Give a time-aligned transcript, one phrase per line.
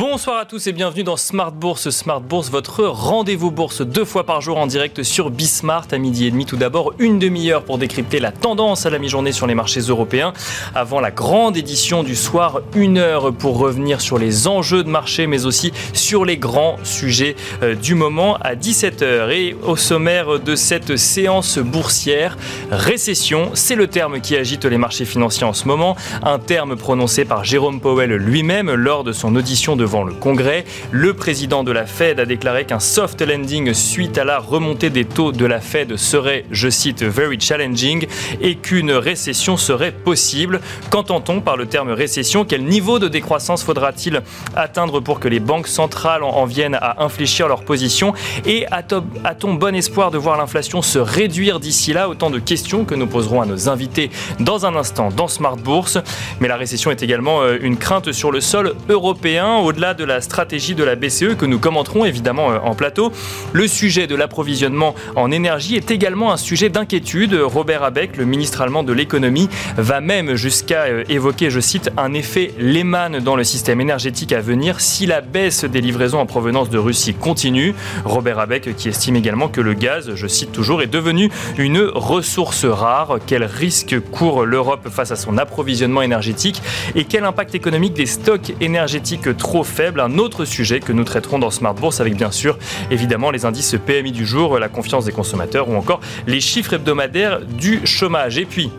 [0.00, 1.90] Bonsoir à tous et bienvenue dans Smart Bourse.
[1.90, 6.24] Smart Bourse, votre rendez-vous bourse deux fois par jour en direct sur Bismart à midi
[6.24, 6.46] et demi.
[6.46, 10.32] Tout d'abord, une demi-heure pour décrypter la tendance à la mi-journée sur les marchés européens.
[10.74, 15.26] Avant la grande édition du soir, une heure pour revenir sur les enjeux de marché,
[15.26, 19.30] mais aussi sur les grands sujets euh, du moment à 17h.
[19.32, 22.38] Et au sommaire de cette séance boursière,
[22.70, 25.94] récession, c'est le terme qui agite les marchés financiers en ce moment.
[26.22, 30.64] Un terme prononcé par Jérôme Powell lui-même lors de son audition devant le Congrès.
[30.92, 35.04] Le président de la Fed a déclaré qu'un soft landing suite à la remontée des
[35.04, 38.06] taux de la Fed serait, je cite, very challenging
[38.40, 40.60] et qu'une récession serait possible.
[40.90, 42.44] Qu'entend-on par le terme récession?
[42.44, 44.22] Quel niveau de décroissance faudra-t-il
[44.54, 48.14] atteindre pour que les banques centrales en viennent à infléchir leur position?
[48.46, 52.08] Et a-t-on bon espoir de voir l'inflation se réduire d'ici là?
[52.08, 55.98] Autant de questions que nous poserons à nos invités dans un instant dans Smart Bourse.
[56.38, 60.20] Mais la récession est également euh, une crainte sur le sol européen au-delà de la
[60.20, 63.12] stratégie de la BCE que nous commenterons évidemment euh, en plateau.
[63.54, 67.34] Le sujet de l'approvisionnement en énergie est également un sujet d'inquiétude.
[67.34, 72.12] Robert Abeck, le ministre allemand de l'économie, va même jusqu'à euh, évoquer, je cite, un
[72.12, 76.68] effet Lehman dans le système énergétique à venir si la baisse des livraisons en provenance
[76.68, 77.74] de Russie continue.
[78.04, 82.66] Robert Abeck qui estime également que le gaz, je cite toujours, est devenu une ressource
[82.66, 83.18] rare.
[83.26, 86.60] Quel risque court l'Europe face à son approvisionnement énergétique
[86.94, 90.00] et quel impact économique des stocks énergétiques trop faible.
[90.00, 92.58] Un autre sujet que nous traiterons dans Smart Bourse avec bien sûr
[92.90, 97.40] évidemment les indices PMI du jour, la confiance des consommateurs ou encore les chiffres hebdomadaires
[97.40, 98.36] du chômage.
[98.36, 98.70] Et puis,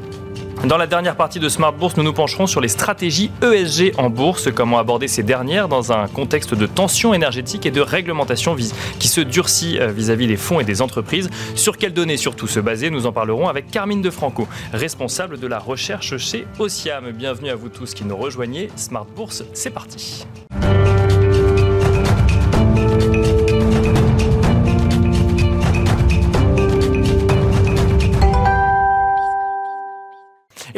[0.66, 4.12] dans la dernière partie de Smart Bourse, nous nous pencherons sur les stratégies ESG en
[4.12, 8.56] bourse, comment aborder ces dernières dans un contexte de tension énergétique et de réglementation
[9.00, 11.32] qui se durcit euh, vis-à-vis des fonds et des entreprises.
[11.56, 15.58] Sur quelles données surtout se baser Nous en parlerons avec Carmine Defranco, responsable de la
[15.58, 17.10] recherche chez Ociam.
[17.12, 18.70] Bienvenue à vous tous qui nous rejoignez.
[18.76, 20.28] Smart Bourse, c'est parti.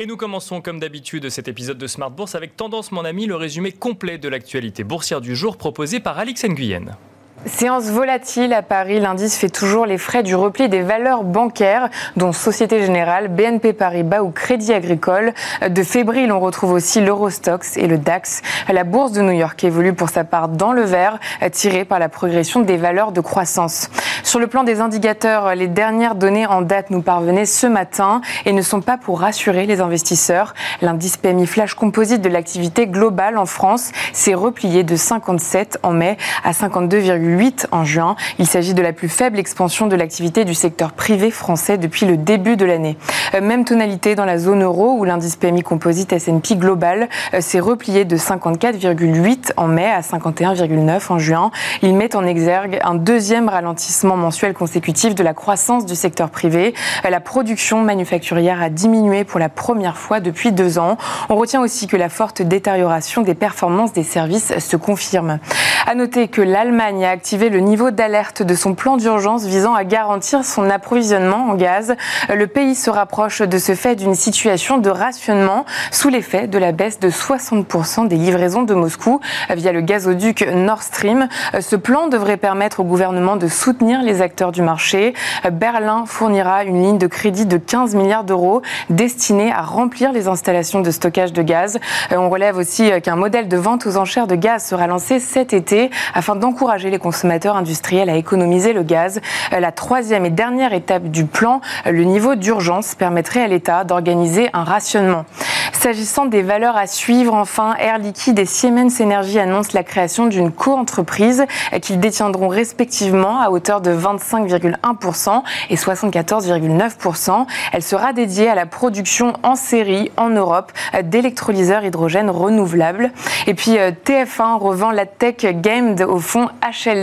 [0.04, 3.38] Et nous commençons comme d'habitude cet épisode de Smart Bourse avec Tendance mon ami, le
[3.38, 6.98] résumé complet de l'actualité boursière du jour proposé par Alex Nguyen.
[7.46, 12.32] Séance volatile à Paris, l'indice fait toujours les frais du repli des valeurs bancaires, dont
[12.32, 15.34] Société Générale, BNP Paribas ou Crédit Agricole.
[15.68, 18.42] De fébrile, on retrouve aussi l'Eurostox et le DAX.
[18.72, 21.20] La bourse de New York évolue pour sa part dans le vert,
[21.52, 23.90] tirée par la progression des valeurs de croissance.
[24.24, 28.54] Sur le plan des indicateurs, les dernières données en date nous parvenaient ce matin et
[28.54, 30.54] ne sont pas pour rassurer les investisseurs.
[30.82, 36.18] L'indice PMI Flash Composite de l'activité globale en France s'est replié de 57 en mai
[36.46, 38.16] à 52,8 8 en juin.
[38.40, 42.18] Il s'agit de la plus faible expansion de l'activité du secteur privé français depuis le
[42.18, 42.98] début de l'année.
[43.36, 47.60] Euh, même tonalité dans la zone euro où l'indice PMI composite S&P global euh, s'est
[47.60, 51.52] replié de 54,8 en mai à 51,9 en juin.
[51.82, 56.74] Il met en exergue un deuxième ralentissement mensuel consécutif de la croissance du secteur privé.
[57.06, 60.98] Euh, la production manufacturière a diminué pour la première fois depuis deux ans.
[61.30, 65.40] On retient aussi que la forte détérioration des performances des services se confirme.
[65.86, 69.86] À noter que l'Allemagne a activé le niveau d'alerte de son plan d'urgence visant à
[69.86, 71.96] garantir son approvisionnement en gaz.
[72.28, 76.74] Le pays se rapproche de ce fait d'une situation de rationnement sous l'effet de la
[76.74, 81.30] baisse de 60% des livraisons de Moscou via le gazoduc Nord Stream.
[81.62, 85.14] Ce plan devrait permettre au gouvernement de soutenir les acteurs du marché.
[85.50, 90.82] Berlin fournira une ligne de crédit de 15 milliards d'euros destinée à remplir les installations
[90.82, 91.80] de stockage de gaz.
[92.12, 95.90] On relève aussi qu'un modèle de vente aux enchères de gaz sera lancé cet été
[96.14, 97.13] afin d'encourager les consommateurs
[97.56, 99.22] industriels à économiser le gaz.
[99.52, 104.64] La troisième et dernière étape du plan, le niveau d'urgence, permettrait à l'État d'organiser un
[104.64, 105.26] rationnement.
[105.74, 110.52] S'agissant des valeurs à suivre, enfin, Air Liquide et Siemens Energy annoncent la création d'une
[110.52, 111.46] co-entreprise
[111.82, 117.46] qu'ils détiendront respectivement à hauteur de 25,1% et 74,9%.
[117.74, 120.72] Elle sera dédiée à la production en série en Europe
[121.04, 123.12] d'électrolyseurs hydrogène renouvelables.
[123.48, 126.50] Et puis euh, TF1 revend la tech Gamed au fond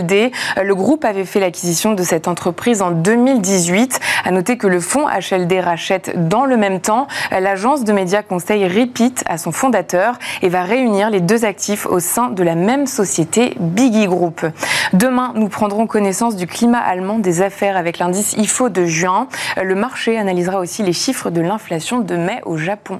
[0.01, 3.99] Le groupe avait fait l'acquisition de cette entreprise en 2018.
[4.23, 8.67] À noter que le fonds HLD rachète dans le même temps l'agence de médias conseil
[8.67, 12.87] Repeat à son fondateur et va réunir les deux actifs au sein de la même
[12.87, 14.45] société Biggie Group.
[14.93, 19.27] Demain, nous prendrons connaissance du climat allemand des affaires avec l'indice IFO de juin.
[19.61, 22.99] Le marché analysera aussi les chiffres de l'inflation de mai au Japon.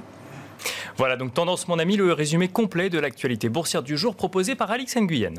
[0.96, 4.70] Voilà donc Tendance mon ami, le résumé complet de l'actualité boursière du jour proposé par
[4.70, 5.34] Alix Nguyen.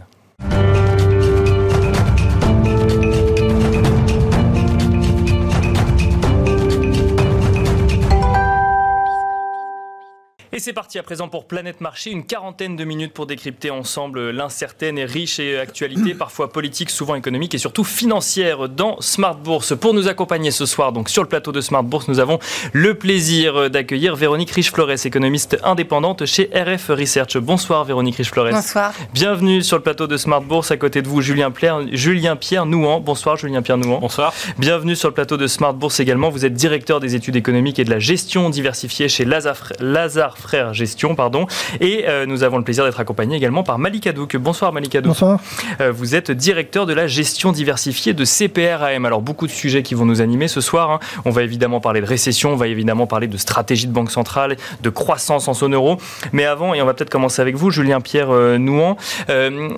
[10.56, 14.30] Et c'est parti à présent pour Planète Marché, une quarantaine de minutes pour décrypter ensemble
[14.30, 19.76] l'incertaine et riche actualité, parfois politique, souvent économique et surtout financière dans Smart Bourse.
[19.76, 22.38] Pour nous accompagner ce soir, donc sur le plateau de Smart Bourse, nous avons
[22.72, 27.36] le plaisir d'accueillir Véronique Riche-Flores, économiste indépendante chez RF Research.
[27.38, 28.52] Bonsoir Véronique Riche-Flores.
[28.52, 28.94] Bonsoir.
[29.12, 30.70] Bienvenue sur le plateau de Smart Bourse.
[30.70, 33.00] À côté de vous, Julien Pierre, Julien Pierre Nouan.
[33.00, 33.98] Bonsoir Julien Pierre Nouan.
[33.98, 34.32] Bonsoir.
[34.60, 36.30] Bienvenue sur le plateau de Smart Bourse également.
[36.30, 41.16] Vous êtes directeur des études économiques et de la gestion diversifiée chez Lazare Frères Gestion.
[41.16, 41.48] Pardon.
[41.80, 44.36] Et euh, nous avons le plaisir d'être accompagné également par Malik Adouk.
[44.36, 45.12] Bonsoir Malik Adouk.
[45.12, 45.40] Bonsoir.
[45.80, 49.06] Euh, vous êtes directeur de la gestion diversifiée de CPRAM.
[49.06, 50.92] Alors beaucoup de sujets qui vont nous animer ce soir.
[50.92, 51.00] Hein.
[51.24, 54.57] On va évidemment parler de récession, on va évidemment parler de stratégie de banque centrale,
[54.81, 55.98] de croissance en zone euro.
[56.34, 58.98] Mais avant, et on va peut-être commencer avec vous, Julien Pierre euh, Nouan,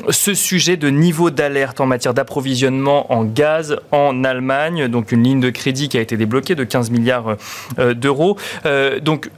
[0.09, 5.39] ce sujet de niveau d'alerte en matière d'approvisionnement en gaz en Allemagne, donc une ligne
[5.39, 7.35] de crédit qui a été débloquée de 15 milliards
[7.77, 8.37] d'euros.
[9.01, 9.29] donc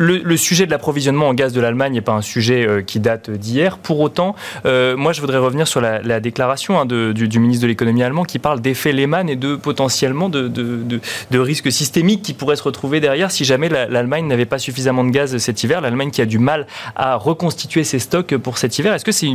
[0.00, 3.30] le, sujet de l'approvisionnement en gaz de l'Allemagne n'est pas un sujet euh, qui date
[3.30, 3.76] d'hier.
[3.76, 8.02] Pour autant, euh, moi, je voudrais revenir sur la, déclaration hein, du, ministre de l'économie
[8.02, 12.62] allemand qui parle d'effet Lehman et de potentiellement de, de, risques systémiques qui pourraient se
[12.62, 15.80] retrouver derrière si jamais l'Allemagne n'avait pas suffisamment de gaz cet hiver.
[15.80, 18.94] L'Allemagne qui a du mal à reconstituer ses stocks pour cet hiver.
[18.94, 19.28] Est-ce que c'est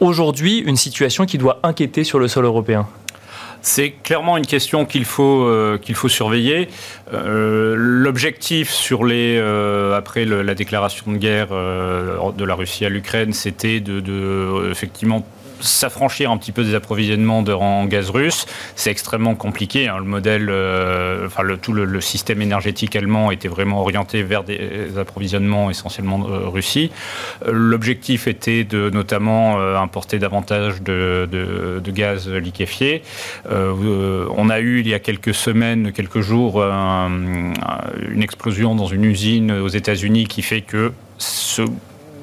[0.00, 2.86] aujourd'hui une situation qui doit inquiéter sur le sol européen?
[3.64, 6.68] C'est clairement une question qu'il faut, euh, qu'il faut surveiller.
[7.12, 13.32] Euh, l'objectif sur les, euh, après la déclaration de guerre de la Russie à l'Ukraine,
[13.32, 15.26] c'était de, de, effectivement
[15.64, 18.46] s'affranchir un petit peu des approvisionnements en gaz russe.
[18.76, 19.88] C'est extrêmement compliqué.
[19.88, 19.98] Hein.
[19.98, 25.70] Le modèle, euh, enfin tout le, système énergétique allemand était vraiment orienté vers des approvisionnements
[25.70, 26.90] essentiellement de euh, Russie.
[27.46, 33.02] Euh, l'objectif était de notamment importer davantage de, de, gaz liquéfié.
[33.48, 37.54] on a eu il y a quelques semaines, quelques jours, une
[38.22, 41.62] explosion dans une usine aux États-Unis qui fait que ce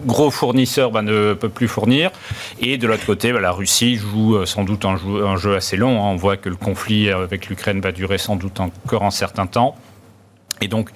[0.05, 2.11] gros fournisseur bah, ne peut plus fournir.
[2.59, 4.97] Et de l'autre côté, bah, la Russie joue euh, sans doute un
[5.37, 6.03] jeu, assez long.
[6.03, 6.09] Hein.
[6.11, 9.75] On voit que le conflit avec l'Ukraine va durer sans doute encore un certain temps.
[10.63, 10.91] Et donc,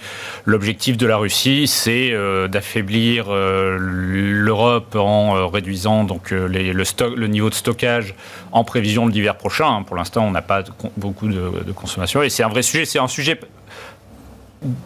[0.46, 7.56] l'objectif de la Russie, c'est euh, d'affaiblir euh, l'Europe en réduisant donc le, niveau de
[7.56, 8.14] stockage
[8.52, 9.82] en prévision de l'hiver prochain.
[9.82, 10.64] Pour l'instant, on n'a pas
[10.98, 12.22] beaucoup de, de, consommation.
[12.22, 12.86] Et c'est un vrai sujet.
[12.86, 13.40] C'est un sujet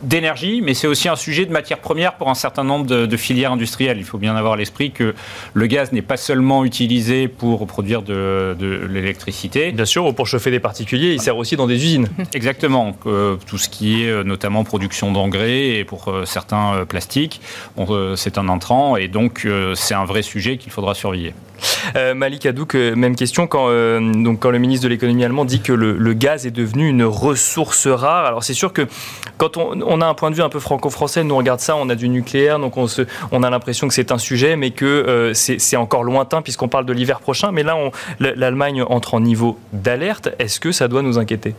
[0.01, 3.53] d'énergie, mais c'est aussi un sujet de matière première pour un certain nombre de, filières
[3.53, 3.97] industrielles.
[3.97, 5.13] Il faut bien avoir à l'esprit que
[5.53, 8.55] le gaz n'est pas seulement utilisé pour produire de,
[8.89, 9.71] l'électricité.
[9.71, 12.07] Bien sûr, pour chauffer des particuliers, il sert aussi dans des usines.
[12.33, 12.93] Exactement.
[12.93, 17.41] tout ce qui est euh, notamment production d'engrais et pour euh, certains euh, plastiques,
[18.15, 21.33] c'est un entrant et donc c'est un vrai sujet qu'il faudra surveiller.
[22.15, 23.69] Malik Hadouk, même question quand,
[24.01, 27.03] donc quand le ministre de l'économie allemand dit que le, le, gaz est devenu une
[27.03, 28.25] ressource rare.
[28.25, 28.87] Alors c'est sûr que
[29.37, 31.75] quand on, on, a un point de vue un peu franco-français, nous on regarde ça,
[31.75, 35.33] on a du nucléaire, donc on, a l'impression que c'est un sujet, mais que euh,
[35.33, 37.51] c'est encore lointain puisqu'on parle de l'hiver prochain.
[37.51, 37.77] Mais là,
[38.19, 40.29] l'Allemagne entre en niveau d'alerte.
[40.39, 41.55] Est-ce que ça doit nous inquiéter?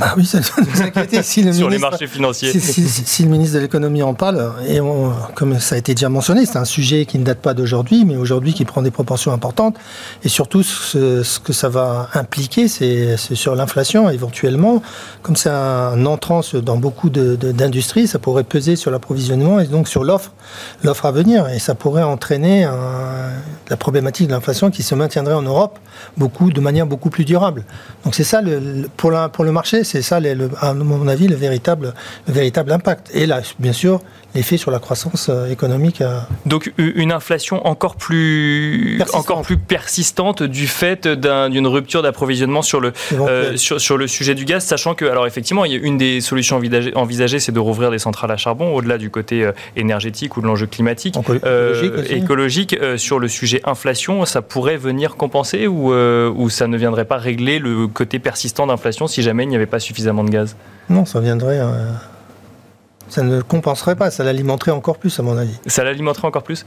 [0.00, 1.22] Ah oui, ça doit nous inquiéter.
[1.22, 2.52] Si le Sur les marchés financiers.
[2.58, 4.80] Si, le ministre de l'économie en parle, et
[5.34, 8.16] comme ça a été déjà mentionné, c'est un sujet qui ne date pas d'aujourd'hui, mais
[8.16, 9.76] aujourd'hui qui prend des proportions importantes.
[10.24, 14.82] Et surtout, ce, que ça va impliquer, c'est sur l'inflation éventuellement.
[15.22, 20.02] Comme c'est un entrant dans beaucoup d'industries, ça pourrait peser sur l'approvisionnement et donc sur
[20.02, 20.32] l'offre,
[20.82, 21.48] l'offre à venir.
[21.48, 22.68] Et ça pourrait entraîner
[23.68, 25.78] la problématique de l'inflation qui se maintiendrait en Europe
[26.16, 27.64] beaucoup, de manière beaucoup plus durable.
[28.04, 30.20] Donc c'est ça, le, pour, pour le marché, c'est ça,
[30.60, 31.94] à mon avis, le véritable,
[32.26, 33.10] le véritable impact.
[33.14, 34.00] Et là, bien sûr,
[34.34, 36.00] l'effet sur la croissance euh, économique.
[36.00, 42.80] Euh, Donc une inflation encore plus, encore plus persistante du fait d'une rupture d'approvisionnement sur,
[42.80, 45.78] le euh, sur, sur, le sujet du gaz, sachant que, alors effectivement, il y a
[45.78, 46.60] une des solutions
[46.94, 50.66] envisagées, c'est de rouvrir des centrales à charbon, au-delà du côté énergétique ou de l'enjeu
[50.66, 51.16] climatique.
[51.16, 57.04] écologique, écologique sur le sujet inflation, ça pourrait venir compenser ou, ou ça ne viendrait
[57.04, 60.56] pas régler le côté persistant d'inflation si jamais il n'y avait pas suffisamment de gaz.
[60.88, 61.60] Non, ça viendrait
[63.08, 65.56] ça ne compenserait pas, ça l'alimenterait encore plus, à mon avis.
[65.66, 66.66] Ça l'alimenterait encore plus.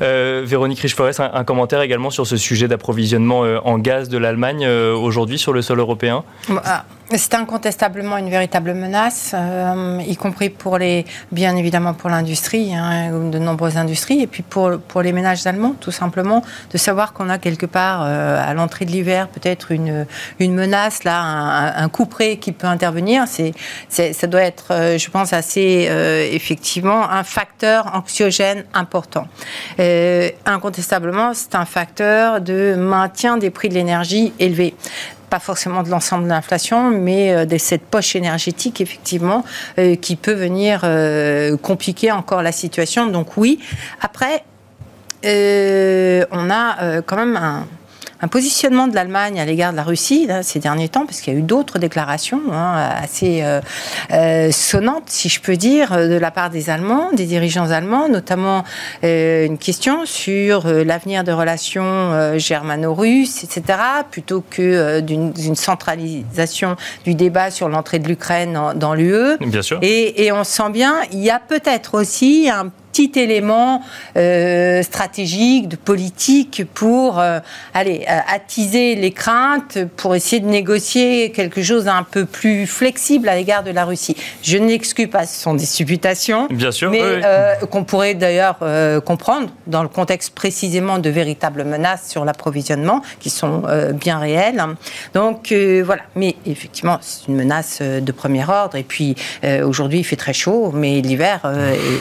[0.00, 4.64] Euh, Véronique Riche-Forest, un, commentaire également sur ce sujet d'approvisionnement euh, en gaz de l'Allemagne
[4.66, 6.24] euh, aujourd'hui sur le sol européen.
[6.48, 6.84] Bah,
[7.18, 13.30] c'est incontestablement une véritable menace, euh, y compris pour les, bien évidemment pour l'industrie, hein,
[13.30, 17.28] de nombreuses industries, et puis pour, pour les ménages allemands, tout simplement, de savoir qu'on
[17.28, 20.06] a quelque part euh, à l'entrée de l'hiver peut-être une,
[20.38, 21.20] une menace, là,
[21.76, 23.24] un, coup près qui peut intervenir.
[23.26, 23.52] C'est,
[23.88, 25.88] ça doit être, euh, je pense, assez
[26.32, 29.26] effectivement un facteur anxiogène important.
[30.46, 34.74] incontestablement, c'est un facteur de maintien des prix de l'énergie élevés
[35.32, 39.46] pas forcément de l'ensemble de l'inflation, mais de cette poche énergétique, effectivement,
[40.02, 40.82] qui peut venir
[41.62, 43.06] compliquer encore la situation.
[43.06, 43.58] Donc oui,
[44.02, 44.44] après,
[45.24, 47.66] on a quand même un
[48.22, 51.36] un positionnement de l'Allemagne à l'égard de la Russie ces derniers temps, parce qu'il y
[51.36, 53.60] a eu d'autres déclarations hein, assez euh,
[54.12, 58.64] euh, sonnantes, si je peux dire, de la part des Allemands, des dirigeants allemands, notamment
[59.02, 63.78] euh, une question sur l'avenir de relations germano-russes, etc.,
[64.10, 69.36] plutôt que d'une centralisation du débat sur l'entrée de l'Ukraine dans, l'UE.
[69.40, 69.78] Bien sûr.
[69.82, 73.82] Et, et on sent bien, il y a peut-être aussi un petit élément
[74.16, 77.40] euh, stratégique, de politique pour euh,
[77.72, 83.28] aller euh, attiser les craintes, pour essayer de négocier quelque chose d'un peu plus flexible
[83.28, 84.16] à l'égard de la Russie.
[84.42, 87.00] Je n'exclus pas, ce sont des supputations, Bien sûr, mais
[87.70, 88.58] qu'on pourrait d'ailleurs
[89.04, 93.62] comprendre dans le contexte précisément de véritables menaces sur l'approvisionnement qui sont
[93.94, 94.62] bien réelles.
[95.14, 98.76] Donc voilà, mais effectivement, c'est une menace de premier ordre.
[98.76, 99.14] Et puis
[99.62, 101.40] aujourd'hui, il fait très chaud, mais l'hiver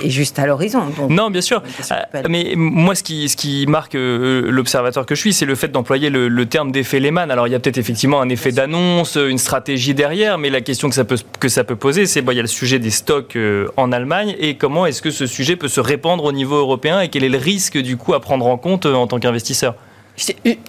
[0.03, 1.61] est juste à l'horizon non, bien sûr.
[1.91, 5.55] Euh, mais moi, ce qui, ce qui marque euh, l'observateur que je suis, c'est le
[5.55, 7.31] fait d'employer le, terme d'effet Lehman.
[7.31, 10.89] Alors, il y a peut-être effectivement un effet d'annonce, une stratégie derrière, mais la question
[10.89, 12.89] que ça peut, que ça peut poser, c'est bon, il y a le sujet des
[12.89, 16.55] stocks euh, en Allemagne et comment est-ce que ce sujet peut se répandre au niveau
[16.55, 19.75] européen et quel est le risque du coup à prendre en compte en tant qu'investisseur?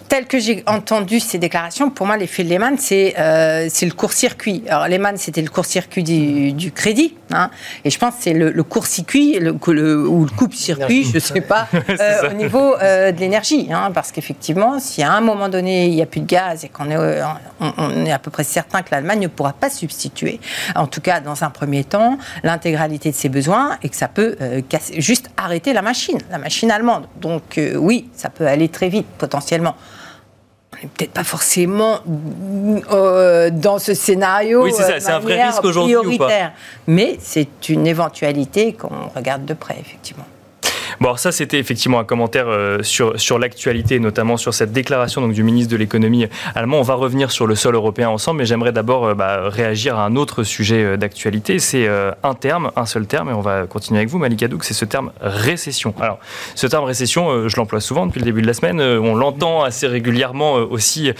[0.09, 4.63] Tel que j'ai entendu ces déclarations, pour moi, l'effet Lehman, c'est euh, le court-circuit.
[4.67, 7.15] Alors, Lehman, c'était le court-circuit du, du, crédit.
[7.33, 7.49] Hein,
[7.83, 9.51] et je pense que c'est le, le court-circuit le,
[10.07, 13.67] ou le coupe-circuit, je ne sais pas, euh, au niveau euh, de l'énergie.
[13.71, 16.69] Hein, parce qu'effectivement, si à un moment donné, il n'y a plus de gaz et
[16.69, 17.21] qu'on est,
[17.59, 20.39] on, est à peu près certain que l'Allemagne ne pourra pas substituer,
[20.75, 24.35] en tout cas, dans un premier temps, l'intégralité de ses besoins et que ça peut
[24.41, 27.07] euh, casser, juste arrêter la machine, la machine allemande.
[27.19, 29.75] Donc, oui, ça peut aller très vite, potentiellement
[30.87, 31.99] peut-être pas forcément
[32.91, 34.63] euh, dans ce scénario.
[34.63, 36.19] Oui, c'est ça, c'est un vrai risque aujourd'hui
[36.87, 40.25] Mais c'est une éventualité qu'on regarde de près, effectivement.
[40.99, 45.43] Bon, ça, c'était effectivement un commentaire euh, sur, l'actualité, notamment sur cette déclaration donc, du
[45.43, 46.79] ministre de l'économie allemand.
[46.79, 50.05] On va revenir sur le sol européen ensemble, mais j'aimerais d'abord euh, bah, réagir à
[50.05, 51.59] un autre sujet euh, d'actualité.
[51.59, 51.87] C'est
[52.23, 54.85] un terme, un seul terme, et on va continuer avec vous, Malika Douk, c'est ce
[54.85, 55.93] terme récession.
[55.99, 56.19] Alors,
[56.55, 58.81] ce terme récession, je l'emploie souvent depuis le début de la semaine.
[58.81, 61.11] on l'entend assez régulièrement aussi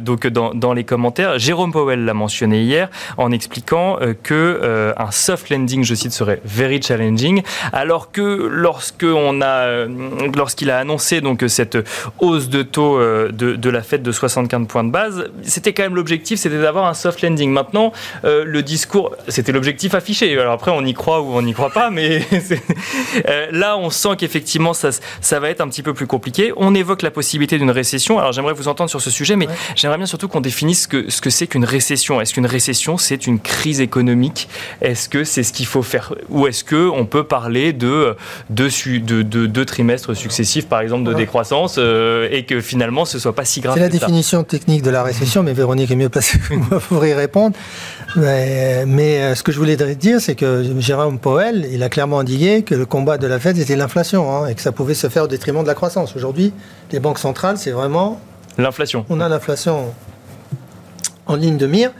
[0.00, 1.38] donc dans, les commentaires.
[1.38, 7.42] Jérôme Powell l'a mentionné hier en expliquant que soft landing, je cite, serait very challenging,
[7.72, 9.88] alors que lorsque a, euh,
[10.36, 11.78] lorsqu'il a annoncé donc cette
[12.18, 15.94] hausse de taux euh, de, la Fed de 75 points de base, c'était quand même
[15.94, 17.50] l'objectif, c'était d'avoir un soft landing.
[17.50, 17.92] Maintenant,
[18.24, 20.38] euh, le discours, c'était l'objectif affiché.
[20.38, 22.22] Alors après, on y croit ou on n'y croit pas, mais
[23.50, 26.52] là, on sent qu'effectivement, ça, ça va être un petit peu plus compliqué.
[26.56, 28.18] On évoque la possibilité d'une récession.
[28.18, 31.10] Alors j'aimerais vous entendre sur ce sujet, mais j'aimerais bien surtout qu'on définisse ce que,
[31.10, 32.20] ce que c'est qu'une récession.
[32.20, 34.48] Est-ce qu'une récession, c'est une crise économique?
[34.80, 36.14] Est-ce que c'est ce qu'il faut faire?
[36.28, 38.16] Ou est-ce qu'on peut parler de,
[38.50, 43.34] de, de, deux trimestres successifs, par exemple, de décroissance, euh, et que finalement ce soit
[43.34, 43.74] pas si grave.
[43.74, 46.38] C'est la définition technique de la récession, mais Véronique est mieux placée
[46.88, 47.56] pour y répondre.
[48.16, 48.84] Mais,
[49.22, 52.74] euh, ce que je voulais dire, c'est que Jérôme Powell, il a clairement indiqué que
[52.74, 55.28] le combat de la Fed était l'inflation, hein, et que ça pouvait se faire au
[55.28, 56.14] détriment de la croissance.
[56.16, 56.52] Aujourd'hui,
[56.90, 58.20] les banques centrales, c'est vraiment
[58.58, 59.06] l'inflation.
[59.08, 59.86] On a l'inflation
[61.26, 61.90] en ligne de mire,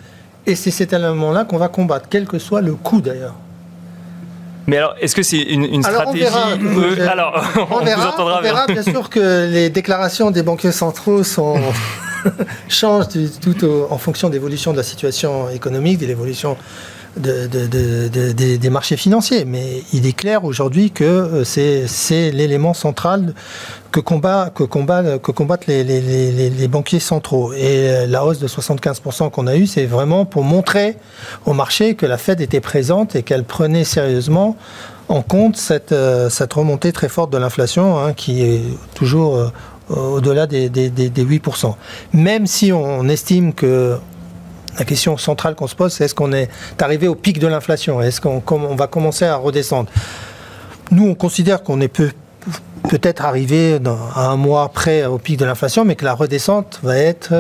[0.47, 3.35] et c'est cet élément-là qu'on va combattre, quel que soit le coût d'ailleurs.
[4.66, 8.83] Mais alors, est-ce que c'est une, stratégie Alors, on, verra, on verra bien.
[8.83, 11.61] sûr que les déclarations des banquiers centraux sont
[12.69, 13.09] changent
[13.40, 16.57] tout en fonction de l'évolution de la situation économique, de l'évolution
[17.16, 19.45] des, marchés financiers.
[19.45, 23.35] Mais il est clair aujourd'hui que euh, c'est l'élément central
[23.90, 27.52] que, combat, que, combat, que combattent les, les, banquiers centraux.
[27.52, 30.97] Et euh, la hausse de 75% qu'on a eue, c'est vraiment pour montrer
[31.45, 34.57] au marché que la Fed était présente et qu'elle prenait sérieusement
[35.09, 38.62] en compte cette, euh, cette remontée très forte de l'inflation, hein, qui est
[38.95, 39.52] toujours
[39.90, 41.75] au-delà des, des, des, 8%.
[42.14, 43.99] Même si on estime que
[44.79, 46.49] la question centrale qu'on se pose, c'est est-ce qu'on est
[46.81, 48.00] arrivé au pic de l'inflation?
[48.00, 49.91] Est-ce qu'on on va commencer à redescendre?
[50.91, 52.12] Nous, on considère qu'on est peut,
[52.88, 53.79] peut-être arrivé
[54.14, 57.33] à un mois près au pic de l'inflation, mais que la redescente va être,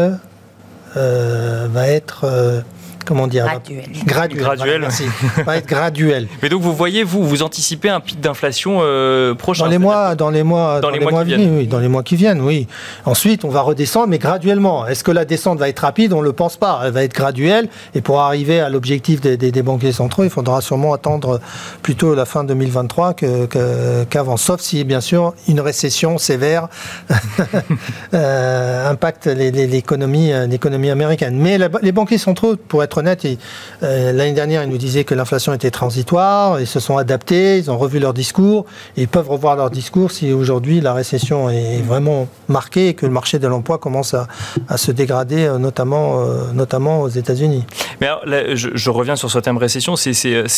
[0.96, 2.60] euh, va être euh,
[3.04, 3.84] comment dire Graduel.
[4.06, 4.42] Graduel.
[4.42, 4.66] Graduel.
[4.68, 5.04] voilà, merci.
[5.44, 6.28] va être graduel.
[6.42, 10.14] Mais donc vous voyez, vous, vous anticipez un pic d'inflation euh, prochain Dans les mois,
[10.14, 11.56] dans les mois, Dans les mois qui viennent.
[11.58, 12.66] oui, dans les mois qui viennent, oui.
[13.04, 14.86] Ensuite, on va redescendre, mais graduellement.
[14.86, 16.12] Est-ce que la descente va être rapide?
[16.12, 16.80] On ne le pense pas.
[16.84, 17.68] Elle va être graduelle.
[17.94, 21.40] Et pour arriver à l'objectif des, des- des banquiers centraux, il faudra sûrement attendre
[21.82, 24.36] plutôt la fin 2023 que- que- qu'avant.
[24.36, 26.68] Sauf si, bien sûr, une récession sévère
[28.14, 31.36] euh, impacte les- les- l'économie, euh, l'économie américaine.
[31.38, 33.38] Mais la- les banquiers centraux, pour être honnête, ils-
[33.82, 36.60] euh, l'année dernière, ils nous disaient que l'inflation était transitoire.
[36.60, 38.64] Ils se sont adaptés, ils ont revu leur discours.
[38.96, 43.06] Et ils peuvent revoir leur discours si aujourd'hui la récession est vraiment marquée et que
[43.06, 44.26] le marché de l'emploi commence à,
[44.68, 47.64] à se dégrader, euh, notamment, euh, notamment aux États-Unis.
[48.00, 49.96] Mais alors, là, je, je reviens sur ce thème récession.
[49.96, 50.12] C'est-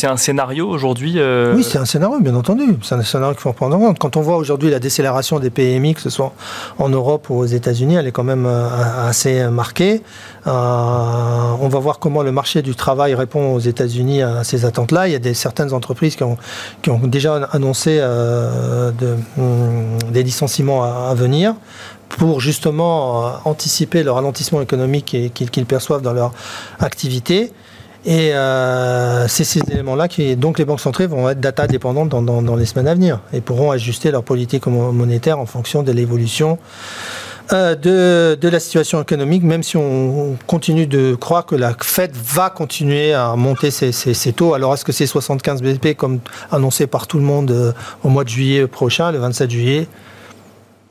[0.04, 2.76] un scénario aujourd'hui euh, Oui, c'est un scénario, bien entendu.
[2.82, 3.98] C'est un scénario qu'il faut prendre en compte.
[3.98, 6.32] Quand on voit aujourd'hui la décélération des PMI, que ce soit
[6.78, 10.02] en Europe ou aux États-Unis, elle est quand même assez marquée.
[10.46, 10.50] Euh,
[11.60, 15.08] on va voir comment le marché du travail répond aux États-Unis à ces attentes-là.
[15.08, 16.36] Il y a des, certaines entreprises qui ont,
[17.04, 18.90] déjà annoncé euh,
[19.38, 21.54] hum, des licenciements à, venir
[22.08, 26.32] pour justement euh, anticiper le ralentissement économique qu'ils perçoivent dans leur
[26.78, 27.52] activité.
[28.06, 28.32] Et
[29.28, 32.86] c'est ces éléments-là qui, donc les banques centrales vont être data dépendantes dans, les semaines
[32.86, 36.58] à venir et pourront ajuster leur politique mo- monétaire en fonction de l'évolution
[37.52, 42.48] euh, de, la situation économique, même si on continue de croire que la Fed va
[42.48, 44.54] continuer à monter ses, taux.
[44.54, 46.20] Alors est-ce que c'est 75 BP comme
[46.50, 47.72] annoncé par tout le monde euh,
[48.02, 49.86] au mois de juillet prochain, le 27 juillet?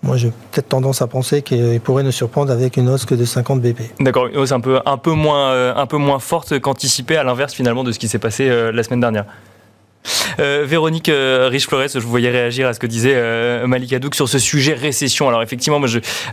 [0.03, 3.25] Moi, j'ai peut-être tendance à penser qu'il pourrait nous surprendre avec une hausse que de
[3.25, 3.81] 50 BP.
[4.01, 7.83] D'accord, une hausse un peu, moins, euh, un peu moins forte qu'anticipée, à l'inverse finalement
[7.83, 9.25] de ce qui s'est passé la semaine dernière.
[10.39, 14.15] Euh, Véronique euh, Riche-Flores, je vous voyais réagir à ce que disait euh, Malik Hadouk
[14.15, 15.27] sur ce sujet récession.
[15.27, 15.81] Alors effectivement,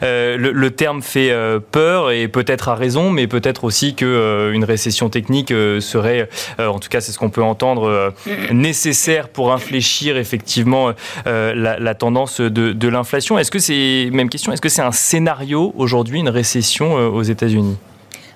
[0.02, 4.64] euh, le, terme fait euh, peur et peut-être à raison, mais peut-être aussi que une
[4.64, 5.48] récession technique
[5.80, 8.12] serait, en tout cas c'est ce qu'on peut entendre,
[8.52, 10.92] nécessaire pour infléchir effectivement
[11.26, 13.38] la, tendance de, de l'inflation.
[13.38, 17.76] Est-ce que c'est même question Est-ce que c'est un scénario aujourd'hui une récession aux États-Unis?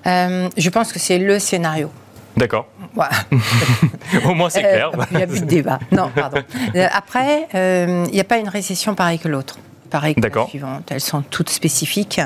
[0.05, 1.89] Je pense que c'est le scénario.
[2.37, 2.67] D'accord.
[4.25, 4.91] Au moins c'est Euh, clair.
[5.11, 5.79] Il n'y a plus de débat.
[5.91, 6.41] Non, pardon.
[6.75, 9.57] Euh, Après, euh, il n'y a pas une récession pareille que l'autre.
[9.89, 10.91] Pareil que la suivante.
[10.91, 12.19] Elles sont toutes spécifiques.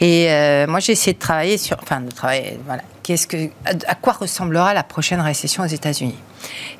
[0.00, 1.76] Et euh, moi, j'ai essayé de travailler sur.
[1.82, 2.58] Enfin, de travailler.
[2.66, 2.82] Voilà.
[3.02, 3.48] Qu'est-ce que,
[3.86, 6.16] à quoi ressemblera la prochaine récession aux États-Unis?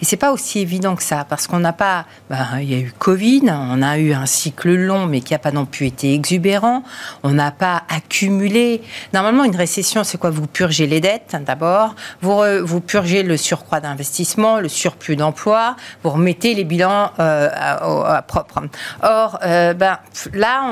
[0.01, 2.07] Et c'est pas aussi évident que ça, parce qu'on n'a pas.
[2.31, 5.39] ben, il y a eu Covid, on a eu un cycle long, mais qui n'a
[5.39, 6.83] pas non plus été exubérant.
[7.23, 8.83] On n'a pas accumulé.
[9.13, 10.31] Normalement, une récession, c'est quoi?
[10.31, 16.55] Vous purgez les dettes d'abord, vous, purgez le surcroît d'investissement, le surplus d'emploi, vous remettez
[16.55, 18.63] les bilans euh, à, propre.
[19.03, 19.99] Or, euh, ben,
[20.33, 20.63] là,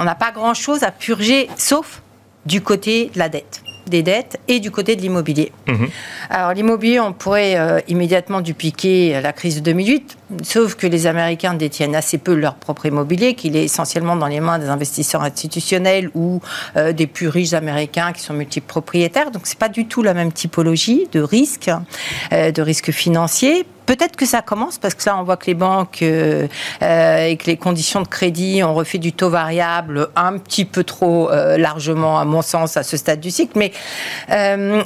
[0.00, 2.02] on n'a pas grand-chose à purger, sauf
[2.46, 5.52] du côté de la dette des dettes et du côté de l'immobilier.
[5.66, 5.88] Mhm.
[6.30, 11.54] Alors l'immobilier, on pourrait euh, immédiatement dupliquer la crise de 2008, sauf que les Américains
[11.54, 16.10] détiennent assez peu leur propre immobilier, qu'il est essentiellement dans les mains des investisseurs institutionnels
[16.14, 16.40] ou
[16.76, 19.30] euh, des plus riches Américains qui sont multipropriétaires.
[19.30, 21.70] Donc c'est pas du tout la même typologie de risque,
[22.32, 23.66] euh, de risque financier.
[23.86, 26.46] Peut-être que ça commence parce que là, on voit que les banques euh,
[26.82, 30.84] euh, et que les conditions de crédit ont refait du taux variable un petit peu
[30.84, 33.52] trop euh, largement, à mon sens, à ce stade du cycle.
[33.58, 33.72] Mais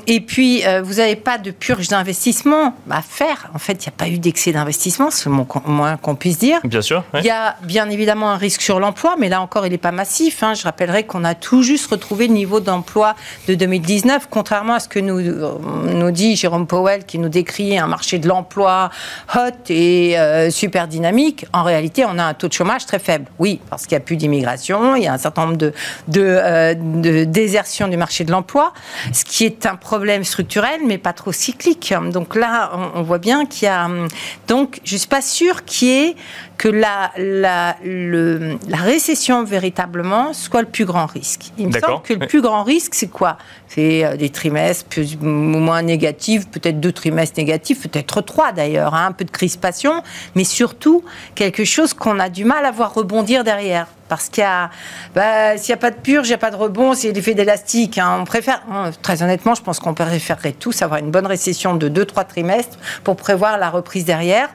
[0.06, 3.50] et puis, vous n'avez pas de purge d'investissement à faire.
[3.54, 6.38] En fait, il n'y a pas eu d'excès d'investissement, c'est le mo- moins qu'on puisse
[6.38, 6.60] dire.
[6.64, 7.04] Bien sûr.
[7.14, 7.20] ouais.
[7.20, 9.92] Il y a bien évidemment un risque sur l'emploi, mais là encore, il n'est pas
[9.92, 10.42] massif.
[10.42, 10.54] hein.
[10.54, 13.14] Je rappellerai qu'on a tout juste retrouvé le niveau d'emploi
[13.46, 17.86] de 2019, contrairement à ce que nous, nous dit Jérôme Powell, qui nous décrit un
[17.86, 18.87] marché de l'emploi
[19.34, 21.46] hot et euh, super dynamique.
[21.52, 23.26] En réalité, on a un taux de chômage très faible.
[23.38, 25.72] Oui, parce qu'il n'y a plus d'immigration, il y a un certain nombre de,
[26.08, 28.72] de, euh, désertion du marché de l'emploi,
[29.12, 31.94] ce qui est un problème structurel, mais pas trop cyclique.
[32.12, 33.84] Donc là, on, on voit bien qu'il y a.
[33.86, 34.08] hum,
[34.46, 36.16] Donc, je ne suis pas sûre qu'il y ait
[36.58, 41.52] que la, la, le- la récession véritablement soit le plus grand risque.
[41.56, 43.38] Il me semble que le plus grand risque, c'est quoi?
[43.68, 48.94] C'est euh, des trimestres plus ou moins négatifs, peut-être deux trimestres négatifs, peut-être trois d'ailleurs,
[48.94, 50.02] hein, un peu de crispation,
[50.34, 51.04] mais surtout
[51.36, 53.86] quelque chose qu'on a du mal à voir rebondir derrière.
[54.08, 54.70] Parce qu'il y a,
[55.14, 57.34] bah, s'il n'y a pas de purge, il n'y a pas de rebond, c'est l'effet
[57.34, 57.98] d'élastique.
[57.98, 58.16] hein.
[58.20, 61.88] On préfère, hein, très honnêtement, je pense qu'on préférerait tous avoir une bonne récession de
[61.88, 64.48] deux, trois trimestres pour prévoir la reprise derrière.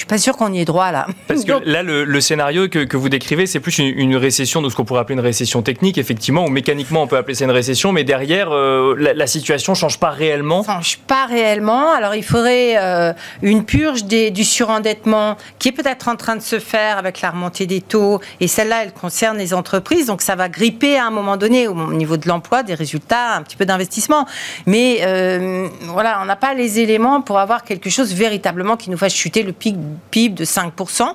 [0.00, 1.06] Je suis pas sûr qu'on y ait droit là.
[1.28, 4.86] Parce que là, le, scénario que, vous décrivez, c'est plus une, récession de ce qu'on
[4.86, 8.02] pourrait appeler une récession technique, effectivement, ou mécaniquement on peut appeler ça une récession, mais
[8.02, 10.64] derrière, euh, la, situation change pas réellement.
[10.64, 11.92] Change pas réellement.
[11.92, 16.42] Alors il faudrait euh, une purge des, du surendettement qui est peut-être en train de
[16.42, 20.34] se faire avec la remontée des taux, et celle-là, elle concerne les entreprises, donc ça
[20.34, 23.66] va gripper à un moment donné au niveau de l'emploi, des résultats, un petit peu
[23.66, 24.24] d'investissement.
[24.64, 28.96] Mais euh, voilà, on n'a pas les éléments pour avoir quelque chose véritablement qui nous
[28.96, 29.76] fasse chuter le pic
[30.10, 31.14] PIB de 5%.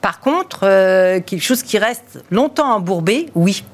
[0.00, 3.64] Par contre, euh, quelque chose qui reste longtemps embourbé, oui.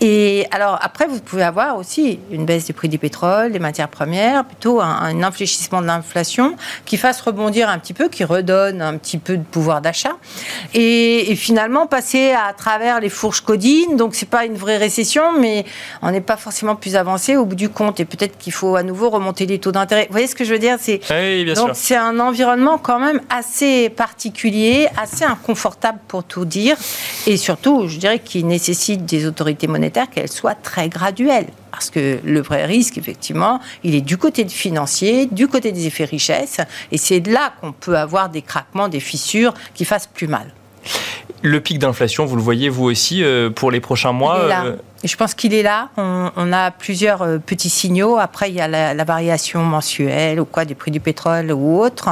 [0.00, 3.88] Et alors après, vous pouvez avoir aussi une baisse des prix du pétrole, des matières
[3.88, 8.96] premières, plutôt un, infléchissement de l'inflation qui fasse rebondir un petit peu, qui redonne un
[8.96, 10.16] petit peu de pouvoir d'achat.
[10.74, 15.64] Et, finalement, passer à travers les fourches codines, donc c'est pas une vraie récession, mais
[16.02, 18.00] on n'est pas forcément plus avancé au bout du compte.
[18.00, 20.06] Et peut-être qu'il faut à nouveau remonter les taux d'intérêt.
[20.06, 20.76] Vous voyez ce que je veux dire?
[20.80, 26.76] C'est oui, donc c'est un environnement quand même assez particulier, assez inconfortable pour tout dire,
[27.26, 31.48] et surtout, je dirais, qui nécessite des autorités monétaires qu'elles soient très graduelles.
[31.70, 36.04] Parce que le vrai risque, effectivement, il est du côté financier, du côté des effets
[36.04, 36.58] richesse,
[36.92, 40.52] et c'est là qu'on peut avoir des craquements, des fissures qui fassent plus mal.
[41.42, 45.16] Le pic d'inflation, vous le voyez vous aussi euh, pour les prochains mois euh, Je
[45.16, 45.88] pense qu'il est là.
[45.96, 48.16] On, a plusieurs euh, petits signaux.
[48.18, 52.08] Après, il y a la, variation mensuelle ou quoi des prix du pétrole ou autre.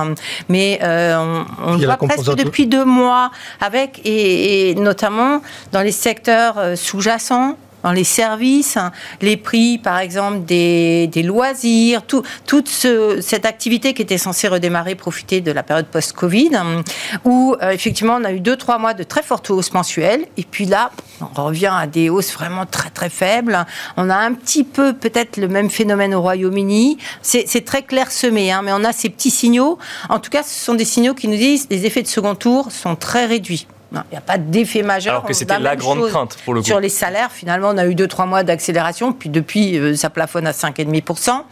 [0.49, 7.57] Mais on, on voit presque depuis deux mois avec et notamment dans les secteurs sous-jacents
[7.87, 14.03] dans les services, hein, les prix, par exemple, des, loisirs, tout, toute cette activité qui
[14.03, 16.83] était censée redémarrer, profiter de la période post-Covid, hein,
[17.25, 20.43] où euh, effectivement on a eu deux, trois mois de très fortes hausses mensuelles, et
[20.43, 23.65] puis là, on revient à des hausses vraiment très, très faibles.
[23.97, 26.99] On a un petit peu peut-être le même phénomène au Royaume-Uni.
[27.23, 29.79] C'est très clairsemé, hein, mais on a ces petits signaux.
[30.09, 32.35] En tout cas, ce sont des signaux qui nous disent que les effets de second
[32.35, 35.15] tour sont très réduits il n'y a pas d'effet majeur.
[35.15, 36.67] Alors que c'était la grande crainte pour le coup.
[36.67, 40.47] Sur les salaires, finalement, on a eu 2-3 mois d'accélération, puis depuis, euh, ça plafonne
[40.47, 41.45] à 5,5%.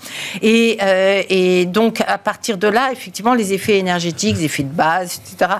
[0.42, 4.72] Et, euh, et donc, à partir de là, effectivement, les effets énergétiques, les effets de
[4.72, 5.52] base, etc.,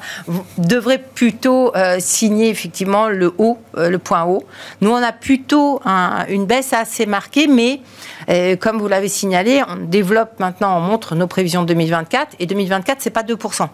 [0.58, 4.44] devraient plutôt euh, signer effectivement le haut, le point haut.
[4.80, 5.80] Nous, on a plutôt
[6.28, 7.80] une baisse assez marquée, mais
[8.58, 13.10] comme vous l'avez signalé, on développe maintenant, on montre nos prévisions 2024, et 2024, c'est
[13.10, 13.68] pas 2%.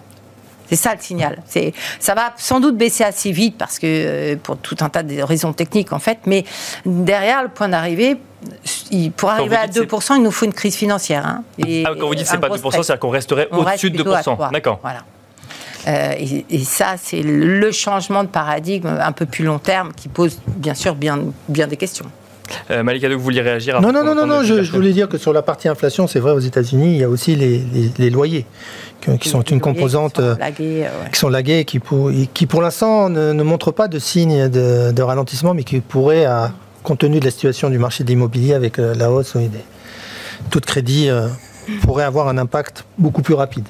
[0.71, 1.43] C'est ça le signal.
[1.47, 5.03] C'est, ça va sans doute baisser assez vite parce que euh, pour tout un tas
[5.03, 6.45] de raisons techniques en fait, mais
[6.87, 8.17] derrière le point d'arrivée,
[9.17, 11.27] pour arriver à 2%, il nous faut une crise financière.
[11.27, 11.43] Hein.
[11.59, 14.03] Et, ah, quand vous dites que ce n'est pas 2%, c'est-à-dire qu'on resterait au-dessus de
[14.03, 14.53] 2%.
[14.53, 14.79] D'accord.
[14.83, 15.01] Voilà.
[15.89, 16.15] Euh,
[16.49, 20.75] et, ça, c'est le changement de paradigme un peu plus long terme qui pose bien
[20.75, 22.07] sûr bien, bien des questions.
[22.71, 25.33] Euh, Malika, vous vouliez réagir Non, non, non, non, non je, voulais dire que sur
[25.33, 27.63] la partie inflation, c'est vrai, aux États-Unis, il y a aussi les,
[27.99, 28.47] les loyers
[29.21, 33.09] qui, sont une composante qui sont laguées, qui, sont laguées, qui pour, qui pour l'instant
[33.09, 36.27] ne, ne, montrent pas de signes de, ralentissement, mais qui pourraient,
[36.83, 39.51] compte tenu de la situation du marché de l'immobilier avec euh, la hausse des
[40.51, 41.29] taux de crédit, euh,
[41.83, 43.65] pourraient avoir un impact beaucoup plus rapide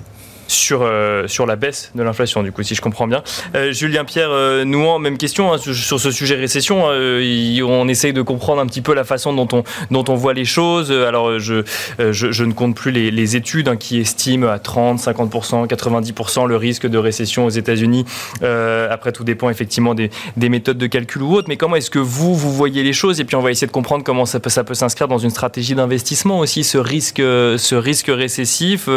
[0.51, 3.23] sur, euh, sur la baisse de l'inflation, du coup, si je comprends bien.
[3.55, 6.87] Euh, Julien Pierre euh, Nouan, même question hein, sur, ce sujet récession.
[6.87, 10.45] on essaye de comprendre un petit peu la façon dont on, dont on voit les
[10.45, 10.91] choses.
[10.91, 11.63] Alors, je,
[11.99, 16.87] je, ne compte plus les, études hein, qui estiment à 30, 50%, 90% le risque
[16.87, 18.05] de récession aux États-Unis.
[18.43, 21.49] après, tout dépend effectivement des, des, méthodes de calcul ou autres.
[21.49, 23.21] Mais comment est-ce que vous, vous voyez les choses?
[23.21, 25.31] Et puis, on va essayer de comprendre comment ça peut, ça peut s'inscrire dans une
[25.31, 28.89] stratégie d'investissement aussi, ce risque, ce risque récessif,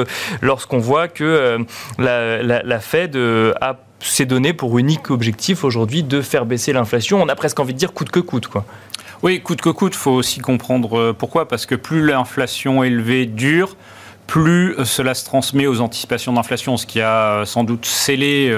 [0.42, 6.22] lorsqu'on voit que euh, la, Fed euh, a s'est donné pour unique objectif aujourd'hui de
[6.22, 7.22] faire baisser l'inflation.
[7.22, 8.66] On a presque envie de dire coûte que coûte, quoi.
[9.22, 11.48] Oui, coûte que coûte, faut aussi comprendre euh, pourquoi.
[11.48, 13.78] Parce que plus l'inflation élevée dure,
[14.28, 18.54] plus cela se transmet aux anticipations d'inflation, ce qui a sans doute scellé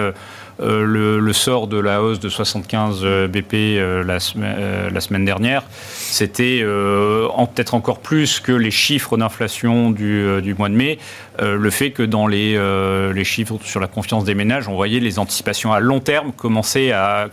[0.60, 8.00] le, sort de la hausse de 75 euh, BP la, semaine dernière, c'était peut-être encore
[8.00, 10.98] plus que les chiffres d'inflation du, mois de mai,
[11.42, 12.58] le fait que dans les,
[13.14, 16.92] les, chiffres sur la confiance des ménages, on voyait les anticipations à long terme commencer
[16.92, 17.28] à,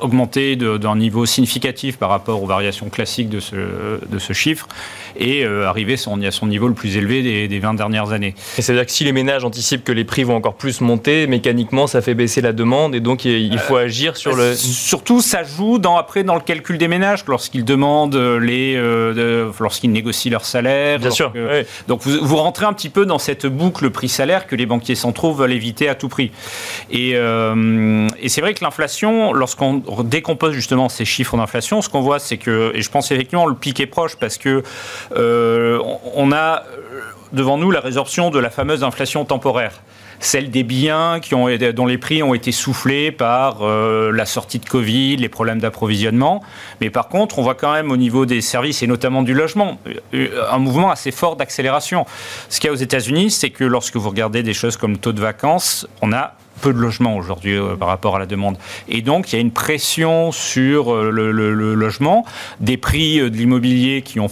[0.00, 4.68] augmenter d'un niveau significatif par rapport aux variations classiques de ce, de ce chiffre
[5.18, 8.34] et arriver son, à son niveau le plus élevé des, des 20 dernières années.
[8.58, 10.80] Et ça veut dire que si les ménages anticipent que les prix vont encore plus
[10.80, 14.54] monter, mécaniquement, ça fait baisser la demande et donc il faut agir sur le.
[14.54, 19.92] Surtout, ça joue dans, après dans le calcul des ménages lorsqu'ils demandent les, euh, lorsqu'ils
[19.92, 20.98] négocient leur salaire.
[20.98, 21.32] Bien sûr.
[21.88, 25.32] Donc vous, vous, rentrez un petit peu dans cette boucle prix-salaire que les banquiers centraux
[25.32, 26.30] veulent éviter à tout prix.
[26.90, 32.02] Et, euh, et c'est vrai que l'inflation, lorsqu'on décompose justement ces chiffres d'inflation, ce qu'on
[32.02, 34.62] voit, c'est que, et je pense effectivement le pic est proche parce que
[35.16, 35.80] euh,
[36.14, 36.62] on a
[37.32, 39.82] devant nous la résorption de la fameuse inflation temporaire.
[40.20, 44.58] Celle des biens qui ont, dont les prix ont été soufflés par euh, la sortie
[44.58, 46.42] de Covid, les problèmes d'approvisionnement.
[46.80, 49.78] Mais par contre, on voit quand même au niveau des services et notamment du logement
[50.14, 52.06] euh, un mouvement assez fort d'accélération.
[52.48, 55.12] Ce qu'il y a aux États-Unis, c'est que lorsque vous regardez des choses comme taux
[55.12, 58.56] de vacances, on a peu de logements aujourd'hui euh, par rapport à la demande.
[58.88, 62.24] Et donc, il y a une pression sur le logement,
[62.60, 64.30] des prix de l'immobilier qui ont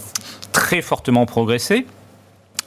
[0.51, 1.85] très fortement progressé.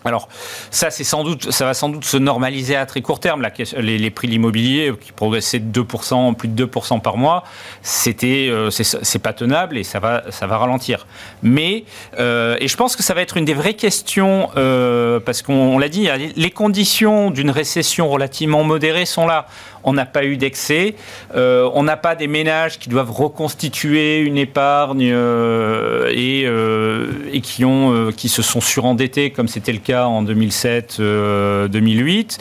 [0.05, 0.29] Alors,
[0.71, 3.47] ça, c'est sans doute, ça va sans doute se normaliser à très court terme.
[3.77, 7.43] les, prix de l'immobilier qui progressaient de 2%, plus de 2% par mois,
[7.83, 11.07] c'était, euh, c'est pas tenable et ça va, ça va ralentir.
[11.43, 11.85] Mais,
[12.19, 15.79] euh, et je pense que ça va être une des vraies questions, euh, parce qu'on
[15.79, 19.47] l'a dit, les conditions d'une récession relativement modérée sont là
[19.89, 20.97] on n'a pas eu d'excès,
[21.35, 27.65] euh, on n'a pas des ménages qui doivent reconstituer une épargne euh, euh, et, qui,
[27.65, 32.39] ont, qui se sont surendettés comme c'était le cas en 2007-2008.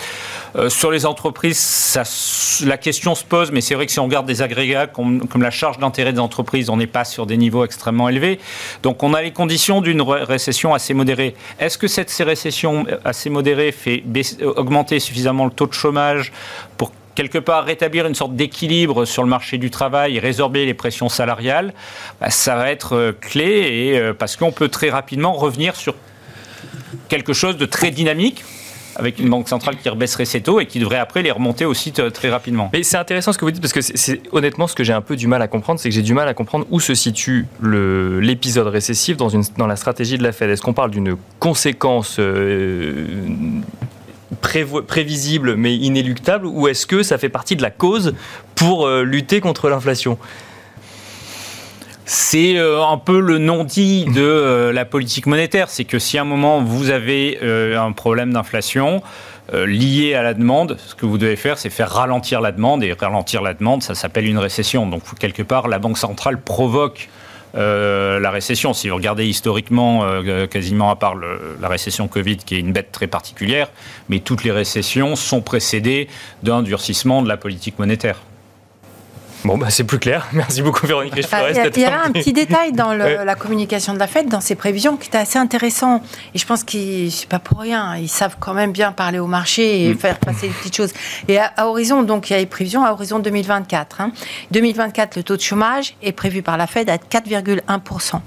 [0.67, 1.97] sur les entreprises,
[2.65, 5.51] la question se pose, mais c'est vrai que si on regarde des agrégats comme, la
[5.51, 8.41] charge d'intérêt des entreprises, on n'est pas sur des niveaux extrêmement élevés.
[8.83, 11.33] Donc on a les conditions d'une récession assez modérée.
[11.59, 14.03] Est-ce que cette récession assez modérée fait
[14.43, 16.33] augmenter suffisamment le taux de chômage
[16.75, 21.09] pour quelque part rétablir une sorte d'équilibre sur le marché du travail résorber les pressions
[21.09, 21.73] salariales,
[22.21, 25.95] bah, ça va être euh, clé et, euh, parce qu'on peut très rapidement revenir sur
[27.09, 28.43] quelque chose de très dynamique
[28.95, 31.91] avec une banque centrale qui rebaisserait ses taux et qui devrait après les remonter aussi
[31.91, 32.69] très rapidement.
[32.73, 35.01] Mais c'est intéressant ce que vous dites parce que c'est honnêtement ce que j'ai un
[35.01, 37.45] peu du mal à comprendre, c'est que j'ai du mal à comprendre où se situe
[37.61, 40.49] l'épisode récessif dans la stratégie de la Fed.
[40.49, 43.05] Est-ce qu'on parle d'une conséquence euh,
[44.41, 48.13] prévisible mais inéluctable ou est-ce que ça fait partie de la cause
[48.55, 50.17] pour euh, lutter contre l'inflation?
[52.05, 55.69] C'est euh, un peu le non-dit de euh, la politique monétaire.
[55.69, 59.01] C'est que si à un moment vous avez un problème d'inflation
[59.53, 62.83] lié à la demande, ce que vous devez faire, c'est faire ralentir la demande.
[62.83, 64.85] Et ralentir la demande, ça s'appelle une récession.
[64.87, 67.09] Donc quelque part, la Banque centrale provoque
[67.55, 68.73] euh, la récession.
[68.73, 72.91] Si vous regardez historiquement, euh, quasiment à part la récession Covid, qui est une bête
[72.91, 73.69] très particulière,
[74.09, 76.07] mais toutes les récessions sont précédées
[76.43, 78.21] d'un durcissement de la politique monétaire.
[79.47, 80.27] Bon, bah, c'est plus clair.
[80.33, 84.27] Merci beaucoup, Véronique Il y, a, un petit détail dans la communication de la Fed,
[84.27, 86.01] dans ses prévisions, qui était assez intéressant.
[86.35, 87.95] Et je pense que c'est pas pour rien.
[87.95, 89.97] Ils savent quand même bien parler au marché et mm.
[89.97, 90.91] faire passer des petites choses.
[91.29, 94.01] Et à, horizon, donc, il y a les prévisions à horizon 2024.
[94.51, 95.13] 2024, hein.
[95.15, 98.19] le taux de chômage est prévu par la Fed à 4,1%.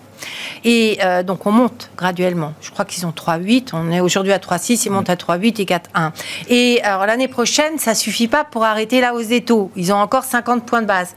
[0.64, 2.54] Et euh, donc on monte graduellement.
[2.60, 3.70] Je crois qu'ils ont 3,8.
[3.72, 4.86] On est aujourd'hui à 3,6.
[4.86, 6.12] Ils montent à 3,8 et 4,1.
[6.48, 9.70] Et alors l'année prochaine, ça suffit pas pour arrêter la hausse des taux.
[9.76, 11.14] Ils ont encore 50 points de base.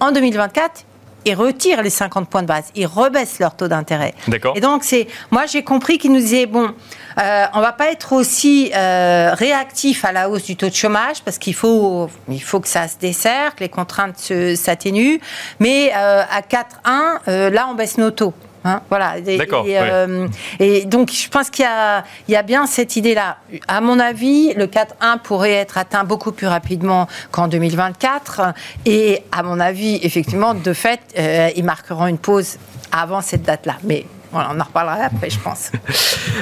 [0.00, 0.84] En 2024,
[1.24, 4.14] ils retirent les 50 points de base, ils rebaissent leur taux d'intérêt.
[4.28, 4.54] D'accord.
[4.56, 6.74] Et donc, c'est, moi, j'ai compris qu'ils nous disaient, bon,
[7.18, 11.22] euh, on va pas être aussi euh, réactif à la hausse du taux de chômage
[11.24, 15.18] parce qu'il faut, il faut que ça se desserre, que les contraintes s'atténuent,
[15.60, 18.34] mais euh, à 4,1, euh, là, on baisse nos taux.
[18.64, 19.20] Hein, voilà.
[19.20, 19.66] D'accord.
[19.68, 20.26] Euh,
[20.58, 23.36] et, donc, je pense qu'il y, y a, bien cette idée-là.
[23.68, 28.54] À mon avis, le 4.1 pourrait être atteint beaucoup plus rapidement qu'en 2024.
[28.86, 32.58] Et à mon avis, effectivement, de fait, euh, ils marqueront une pause
[32.90, 33.76] avant cette date-là.
[33.84, 35.70] Mais on en reparlera après, je pense.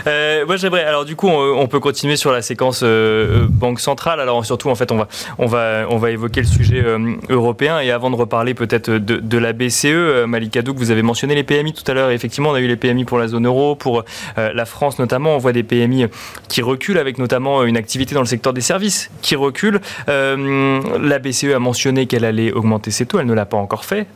[0.07, 0.85] Euh, moi, j'aimerais.
[0.85, 4.21] Alors, du coup, on, peut continuer sur la séquence euh, banque centrale.
[4.21, 7.79] Alors, surtout, en fait, on va, on va, on va évoquer le sujet euh, européen.
[7.79, 11.73] Et avant de reparler peut-être de, la BCE, Malika Douk, vous avez mentionné les PMI
[11.73, 12.11] tout à l'heure.
[12.11, 14.05] Effectivement, on a eu les PMI pour la zone euro, pour
[14.37, 15.37] la France notamment.
[15.37, 16.07] On voit des PMI
[16.49, 19.81] qui reculent, avec notamment une activité dans le secteur des services qui recule.
[20.09, 23.21] la BCE a mentionné qu'elle allait augmenter ses taux.
[23.21, 24.07] Elle ne l'a pas encore fait.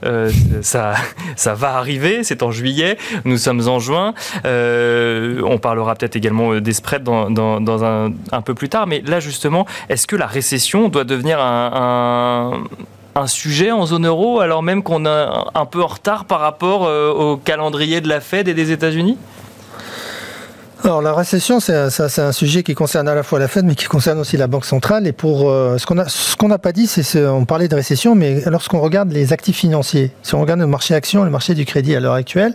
[0.62, 0.94] ça,
[1.36, 2.24] ça va arriver.
[2.24, 2.96] C'est en juillet.
[3.24, 4.14] Nous sommes en juin.
[4.44, 8.87] Euh, on parlera peut-être également euh, des spreads un, peu plus tard.
[8.87, 12.62] Mais là, justement, est-ce que la récession doit devenir un,
[13.26, 17.11] sujet en zone euro alors même qu'on est un peu en retard par rapport euh,
[17.11, 19.16] au calendrier de la Fed et des États-Unis?
[20.87, 23.87] Alors la récession, c'est un, sujet qui concerne à la fois la Fed, mais qui
[23.87, 25.05] concerne aussi la Banque centrale.
[25.09, 28.14] Et pour ce qu'on a, ce qu'on n'a pas dit, c'est on parlait de récession,
[28.14, 31.64] mais lorsqu'on regarde les actifs financiers, si on regarde le marché action, le marché du
[31.64, 32.55] crédit à l'heure actuelle,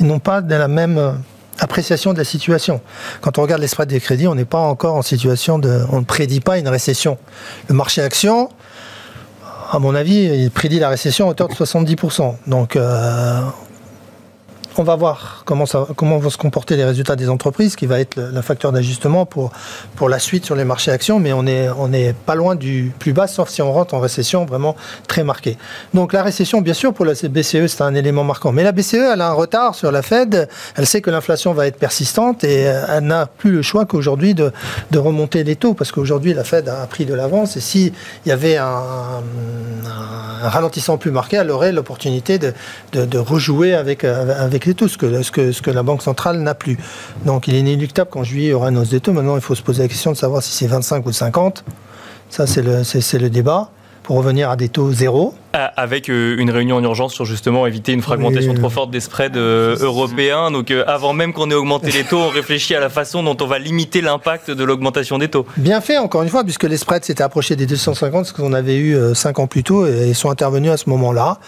[0.00, 1.12] ils n'ont pas la même euh,
[1.58, 2.80] appréciation de la situation.
[3.20, 6.00] Quand on regarde les spreads des crédits, on n'est pas encore en situation de, on
[6.00, 7.18] ne prédit pas une récession.
[7.68, 8.48] Le marché action,
[9.70, 12.36] à mon avis, il prédit la récession à hauteur de 70%.
[12.46, 13.40] Donc, euh,
[14.78, 15.64] on va voir comment,
[16.18, 19.50] vont se comporter les résultats des entreprises, qui va être le, facteur d'ajustement pour,
[20.08, 23.26] la suite sur les marchés actions, mais on n'est est pas loin du plus bas,
[23.26, 24.76] sauf si on rentre en récession vraiment
[25.08, 25.56] très marquée.
[25.94, 28.52] Donc la récession, bien sûr, pour la BCE, c'est un élément marquant.
[28.52, 31.66] Mais la BCE, elle a un retard sur la Fed, elle sait que l'inflation va
[31.66, 34.52] être persistante et elle n'a plus le choix qu'aujourd'hui de,
[34.96, 37.92] remonter les taux, parce qu'aujourd'hui, la Fed a pris de l'avance, et s'il
[38.24, 39.22] y avait un,
[40.42, 45.30] ralentissement plus marqué, elle aurait l'opportunité de, rejouer avec, avec les taux, ce que, ce
[45.30, 46.76] que, ce que la Banque centrale n'a plus.
[47.24, 49.12] Donc il est inéluctable qu'en juillet, il y aura une hausse des taux.
[49.12, 51.64] Maintenant, il faut se poser la question de savoir si c'est 25 ou 50.
[52.28, 53.70] Ça, c'est le, c'est, le débat
[54.02, 55.34] pour revenir à des taux zéro.
[55.52, 59.36] Avec euh, une réunion en urgence sur justement éviter une fragmentation trop forte des spreads
[59.36, 60.50] euh, européens.
[60.50, 63.36] Donc euh, avant même qu'on ait augmenté les taux, on réfléchit à la façon dont
[63.40, 65.46] on va limiter l'impact de l'augmentation des taux.
[65.56, 68.76] Bien fait, encore une fois, puisque les spreads s'étaient approchés des 250, ce qu'on avait
[68.76, 71.38] eu 5 ans plus tôt, et ils sont intervenus à ce moment-là.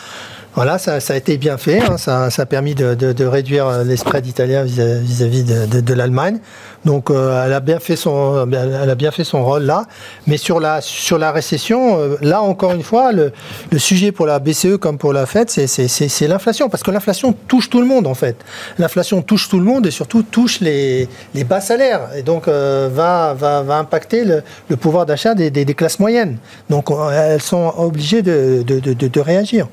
[0.54, 1.80] Voilà, ça, a été bien fait.
[1.80, 1.98] Hein.
[1.98, 6.38] ça, a permis de, réduire les spreads italiens vis-à-vis de, l'Allemagne.
[6.84, 9.87] Donc, euh, elle a bien fait son, elle a bien fait son rôle là.
[10.26, 13.32] Mais sur la sur la récession, euh, là encore une fois, le,
[13.78, 17.80] sujet pour la BCE comme pour la Fed, c'est l'inflation, parce que l'inflation touche tout
[17.80, 18.37] le monde en fait.
[18.78, 21.08] L'inflation touche tout le monde et surtout touche les,
[21.44, 26.38] bas salaires et donc euh, va, va, impacter le, pouvoir d'achat des, classes moyennes.
[26.70, 29.68] Donc, elles sont obligées de réagir.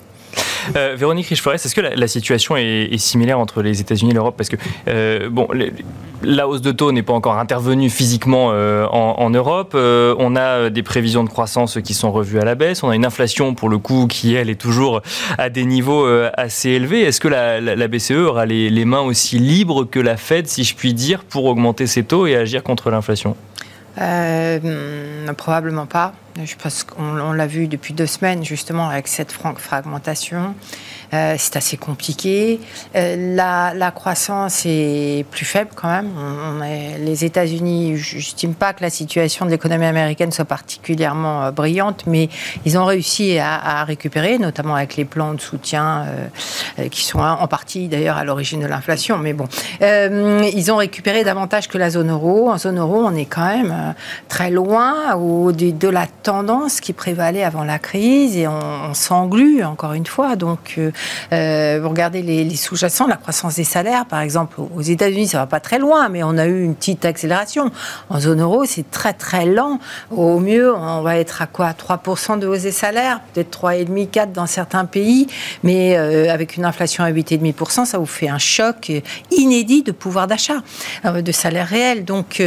[0.76, 4.36] Euh, Véronique Richeforest, est-ce que la, situation est, similaire entre les États-Unis et l'Europe?
[4.38, 4.56] Parce que,
[4.88, 5.30] euh,
[6.24, 9.76] la hausse de taux n'est pas encore intervenue physiquement euh, en, Europe.
[9.76, 12.84] on a des prévisions de croissance qui sont revues à la baisse.
[12.84, 15.02] On a une inflation, pour le coup, qui, elle, est toujours
[15.38, 17.02] à des niveaux assez élevés.
[17.02, 20.76] Est-ce que la, BCE aura les, les mains aussi libres que la Fed, si je
[20.76, 23.36] puis dire, pour augmenter ses taux et agir contre l'inflation?
[24.00, 26.14] Euh, probablement pas.
[26.44, 30.56] Je pense qu'on l'a vu depuis deux semaines, justement, avec cette fragmentation.
[31.16, 32.60] Euh, c'est assez compliqué.
[32.96, 36.10] Euh, la, croissance est plus faible quand même.
[36.18, 36.60] On,
[37.04, 42.30] les États-Unis, je n'estime pas que la situation de l'économie américaine soit particulièrement brillante, mais
[42.66, 46.06] ils ont réussi à, récupérer, notamment avec les plans de soutien
[46.92, 49.18] qui sont en partie d'ailleurs à l'origine de l'inflation.
[49.18, 49.48] Mais bon,
[49.82, 52.50] ils ont récupéré davantage que la zone euro.
[52.50, 53.94] En zone euro, on est quand même
[54.28, 60.06] très loin de, la tendance qui prévalait avant la crise et on, s'englue encore une
[60.06, 60.36] fois.
[60.36, 60.80] Donc,
[61.34, 65.40] euh, euh, vous regardez les, sous-jacents, la croissance des salaires, par exemple, aux États-Unis, ça
[65.40, 67.72] va pas très loin, mais on a eu une petite accélération.
[68.10, 69.80] En zone euro, c'est très très lent.
[70.12, 74.32] Au mieux, on va être à quoi 3% de hausse des salaires, peut-être 3,5, 4
[74.32, 75.28] dans certains pays,
[75.64, 78.92] mais euh, avec une inflation à 8,5%, ça vous fait un choc
[79.32, 80.62] inédit de pouvoir d'achat,
[81.04, 82.06] de salaire réel.
[82.06, 82.42] Donc,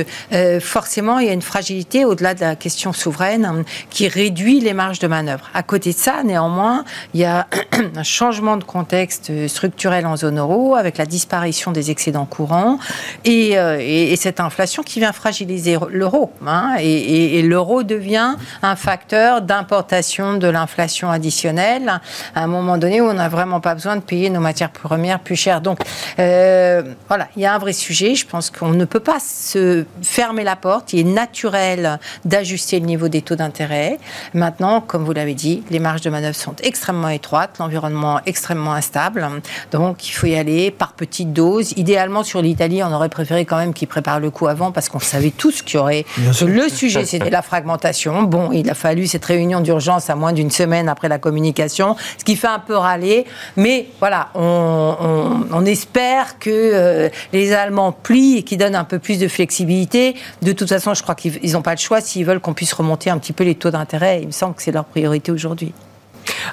[0.60, 4.72] forcément, il y a une fragilité au-delà de la question souveraine hein, qui réduit les
[4.72, 5.48] marges de manœuvre.
[5.54, 7.46] À côté de ça, néanmoins, il y a
[7.96, 12.78] un changement de contexte structurel en zone euro avec la disparition des excédents courants
[13.24, 16.32] et, euh, cette inflation qui vient fragiliser l'euro.
[16.46, 22.00] Hein, et, l'euro devient un facteur d'importation de l'inflation additionnelle
[22.34, 25.20] à un moment donné où on n'a vraiment pas besoin de payer nos matières premières
[25.20, 25.60] plus chères.
[25.60, 25.78] Donc
[26.18, 28.14] euh, voilà, il y a un vrai sujet.
[28.14, 30.92] Je pense qu'on ne peut pas se fermer la porte.
[30.92, 33.98] Il est naturel d'ajuster le niveau des taux d'intérêt.
[34.34, 39.26] Maintenant, comme vous l'avez dit, les marges de manœuvre sont extrêmement étroites, l'environnement extrêmement instable.
[39.72, 41.72] Donc, il faut y aller par petites doses.
[41.76, 45.00] Idéalement, sur l'Italie, on aurait préféré quand même qu'ils préparent le coup avant parce qu'on
[45.00, 46.04] savait tous qu'il y aurait.
[46.42, 48.22] Le sujet, c'était la fragmentation.
[48.22, 52.24] Bon, il a fallu cette réunion d'urgence à moins d'une semaine après la communication, ce
[52.24, 53.26] qui fait un peu râler.
[53.56, 59.18] Mais voilà, on, espère que euh, les Allemands plient et qu'ils donnent un peu plus
[59.18, 60.14] de flexibilité.
[60.42, 63.10] De toute façon, je crois qu'ils n'ont pas le choix s'ils veulent qu'on puisse remonter
[63.10, 64.20] un petit peu les taux d'intérêt.
[64.22, 65.72] Il me semble que c'est leur priorité aujourd'hui.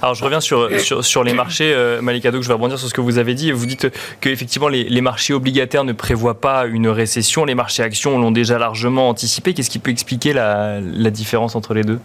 [0.01, 0.69] Alors je reviens sur,
[1.03, 3.51] sur, les marchés, euh, Malika je vais rebondir sur ce que vous avez dit.
[3.51, 3.87] Vous dites
[4.21, 8.57] qu'effectivement les, les marchés obligataires ne prévoient pas une récession, les marchés actions l'ont déjà
[8.57, 9.53] largement anticipé.
[9.53, 11.99] Qu'est-ce qui peut expliquer la, la différence entre les deux?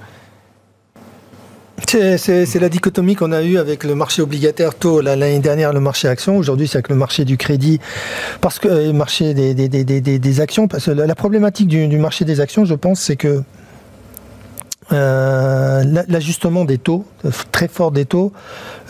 [1.87, 6.09] C'est la dichotomie qu'on a eue avec le marché obligataire taux l'année dernière, le marché
[6.09, 6.37] action.
[6.37, 7.81] Aujourd'hui, c'est avec le marché du crédit,
[8.41, 10.69] parce que le marché des, des, des, des, actions.
[10.69, 13.43] Parce que la, problématique du, marché des actions, je pense, c'est que
[14.93, 17.05] euh, l'ajustement des taux,
[17.53, 18.33] très fort des taux,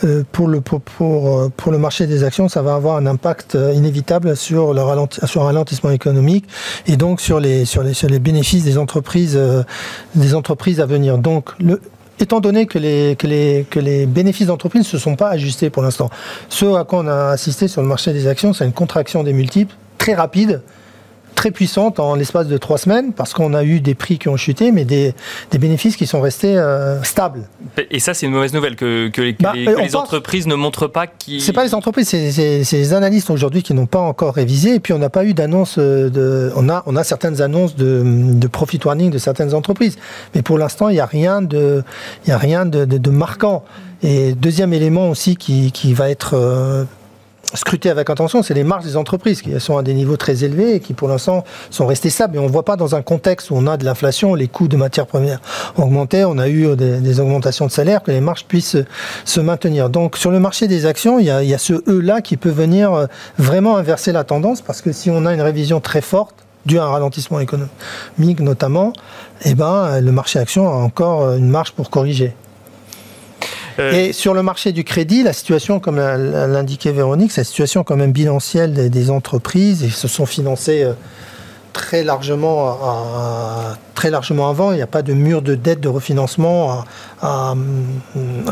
[0.03, 5.91] euh, pour, le, marché des actions, ça va avoir un impact inévitable sur le ralentissement
[5.91, 6.45] économique
[6.87, 7.65] et donc sur les,
[8.19, 9.63] bénéfices des entreprises, euh,
[10.79, 11.17] à venir.
[11.17, 11.49] Donc,
[12.19, 15.69] étant donné que les, que les, que les bénéfices d'entreprise ne se sont pas ajustés
[15.69, 16.09] pour l'instant,
[16.49, 19.33] ce à quoi on a assisté sur le marché des actions, c'est une contraction des
[19.33, 20.61] multiples très rapide
[21.35, 24.37] très puissante en l'espace de trois semaines parce qu'on a eu des prix qui ont
[24.37, 25.13] chuté, mais des,
[25.51, 27.47] des bénéfices qui sont restés euh, stables.
[27.89, 29.83] Et ça, c'est une mauvaise nouvelle que, que les, que Bah, les- euh, que on
[29.83, 31.41] les pense- entreprises ne montrent pas qui.
[31.41, 34.75] C'est pas les entreprises, c'est les analystes aujourd'hui qui n'ont pas encore révisé.
[34.75, 36.51] Et puis on n'a pas eu d'annonce de.
[36.55, 39.97] On a, on a certaines annonces de, de profit warning de certaines entreprises,
[40.35, 41.83] mais pour l'instant il n'y a rien de,
[42.25, 43.63] il y a rien de, de- de marquant.
[44.03, 46.85] Et deuxième élément aussi qui, qui va être euh,
[47.53, 50.75] scruté avec attention, c'est les marges des entreprises qui sont à des niveaux très élevés
[50.75, 52.35] et qui pour l'instant sont restées stables.
[52.35, 54.67] Et on ne voit pas dans un contexte où on a de l'inflation, les coûts
[54.67, 55.41] de matières premières
[55.77, 58.85] ont on a eu des, des augmentations de salaire, que les marges puissent se,
[59.25, 59.89] se maintenir.
[59.89, 63.05] Donc sur le marché des actions, il y a, ce E-là qui peut venir euh,
[63.37, 66.83] vraiment inverser la tendance parce que si on a une révision très forte, dû à
[66.83, 68.93] un ralentissement économique notamment,
[69.45, 72.33] eh ben, le marché action a encore euh, une marge pour corriger.
[73.81, 77.83] Euh, Et sur le marché du crédit, la situation, comme l'indiquait Véronique, c'est la situation
[77.83, 79.81] quand même bilancielle des, entreprises.
[79.81, 80.93] Ils se sont financés euh,
[81.73, 82.77] très largement,
[83.95, 84.71] très largement avant.
[84.71, 86.83] Il n'y a pas de mur de dette de refinancement
[87.21, 87.55] à,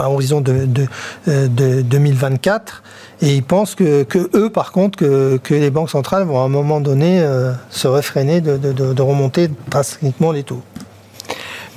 [0.05, 0.87] horizon de, de-
[1.27, 2.81] euh, de 2024.
[3.21, 4.05] Et ils pensent que,
[4.35, 7.21] eux, par contre, que, les banques centrales vont à un moment donné
[7.69, 10.61] se réfréner de- de remonter drastiquement les taux.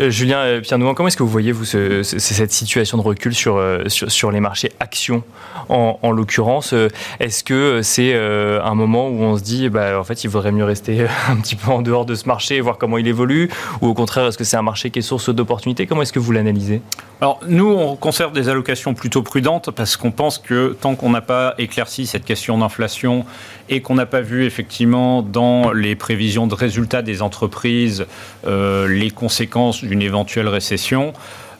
[0.02, 2.98] Euh, Julien euh, Pierre Nouan, comment est-ce que vous voyez vous ce- ce- cette situation
[2.98, 3.84] de recul sur, euh,
[4.32, 5.22] les marchés actions
[5.68, 6.74] en, en l'occurrence
[7.20, 10.64] Est-ce que c'est un moment où on se dit bah, en fait il vaudrait mieux
[10.64, 13.48] rester un petit peu en dehors de ce marché et voir comment il évolue
[13.80, 15.86] Ou au contraire est-ce que c'est un marché qui est source d'opportunités?
[15.86, 16.80] Comment est-ce que vous l'analysez?
[17.20, 21.20] Alors nous, on conserve des allocations plutôt prudentes parce qu'on pense que tant qu'on n'a
[21.20, 23.24] pas éclairci cette question d'inflation
[23.72, 28.04] et qu'on n'a pas vu effectivement dans les prévisions de résultats des entreprises
[28.46, 31.14] euh, les conséquences d'une éventuelle récession,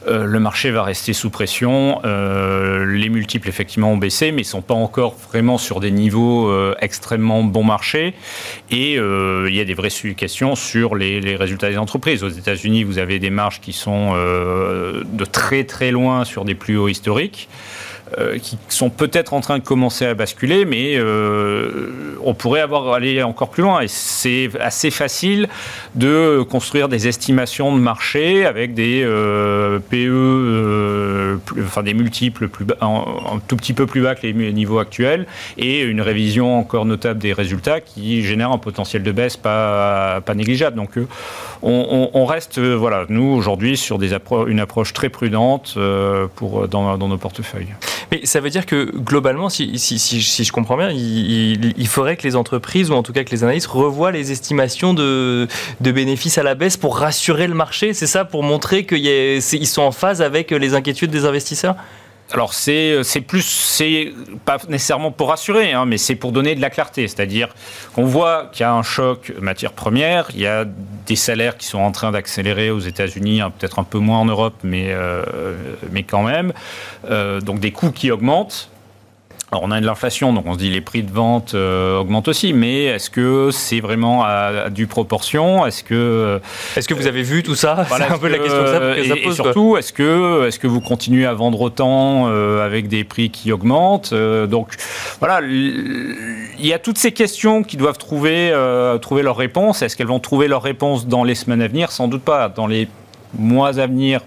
[0.07, 2.01] euh, le marché va rester sous pression.
[2.05, 6.53] Euh, les multiples, effectivement, ont baissé, mais ne sont pas encore vraiment sur des niveaux
[6.81, 8.13] extrêmement bon marché.
[8.69, 12.23] Et il y a des vraies questions sur les, les résultats des entreprises.
[12.23, 16.77] Aux États-Unis, vous avez des marges qui sont de très très loin sur des plus
[16.77, 17.49] hauts historiques.
[18.19, 22.93] Euh, qui sont peut-être en train de commencer à basculer, mais euh, on pourrait avoir
[22.93, 23.81] aller encore plus loin.
[23.81, 25.47] Et c'est assez facile
[25.95, 33.39] de construire des estimations de marché avec des euh, PE, enfin des multiples plus un,
[33.47, 35.25] tout petit peu plus bas que les niveaux actuels,
[35.57, 40.35] et une révision encore notable des résultats qui génère un potentiel de baisse pas, pas
[40.35, 40.75] négligeable.
[40.75, 40.99] Donc
[41.63, 43.99] on, reste, voilà, nous aujourd'hui sur
[44.45, 45.77] une approche très prudente
[46.35, 47.73] pour dans nos portefeuilles.
[48.11, 52.89] Mais ça veut dire que globalement, si, je comprends bien, il, faudrait que les entreprises,
[52.89, 55.47] ou en tout cas que les analystes, revoient les estimations de
[55.79, 57.93] bénéfices à la baisse pour rassurer le marché.
[57.93, 61.75] C'est ça, pour montrer qu'ils sont en phase avec les inquiétudes des investisseurs?
[62.31, 64.13] Alors c'est c'est plus c'est
[64.45, 67.49] pas nécessairement pour rassurer, hein, mais c'est pour donner de la clarté, c'est-à-dire
[67.93, 70.65] qu'on voit qu'il y a un choc matière première, il y a
[71.05, 74.25] des salaires qui sont en train d'accélérer aux États-Unis, hein, peut-être un peu moins en
[74.25, 75.23] Europe, mais euh,
[76.07, 76.53] quand même,
[77.09, 78.69] Euh, donc des coûts qui augmentent.
[79.53, 82.27] Alors on a de l'inflation, donc on se dit les prix de vente euh, augmentent
[82.27, 85.63] aussi, mais est-ce que c'est vraiment à, à due proportion?
[85.67, 86.41] Est-ce que
[86.75, 87.85] Est-ce que vous avez vu tout ça?
[87.87, 89.35] voilà, C'est un peu la question que ça, que, ça et- et, pose.
[89.35, 89.45] quoi.
[89.45, 93.51] surtout, est-ce que, est-ce que vous continuez à vendre autant euh, avec des prix qui
[93.51, 94.09] augmentent?
[94.11, 94.69] Euh, Donc,
[95.19, 99.83] voilà, il y a toutes ces questions qui doivent trouver, euh, trouver leur réponse.
[99.83, 101.91] Est-ce qu'elles vont trouver leur réponse dans les semaines à venir?
[101.91, 102.49] Sans doute pas.
[102.49, 102.87] Dans les
[103.37, 104.21] mois à venir,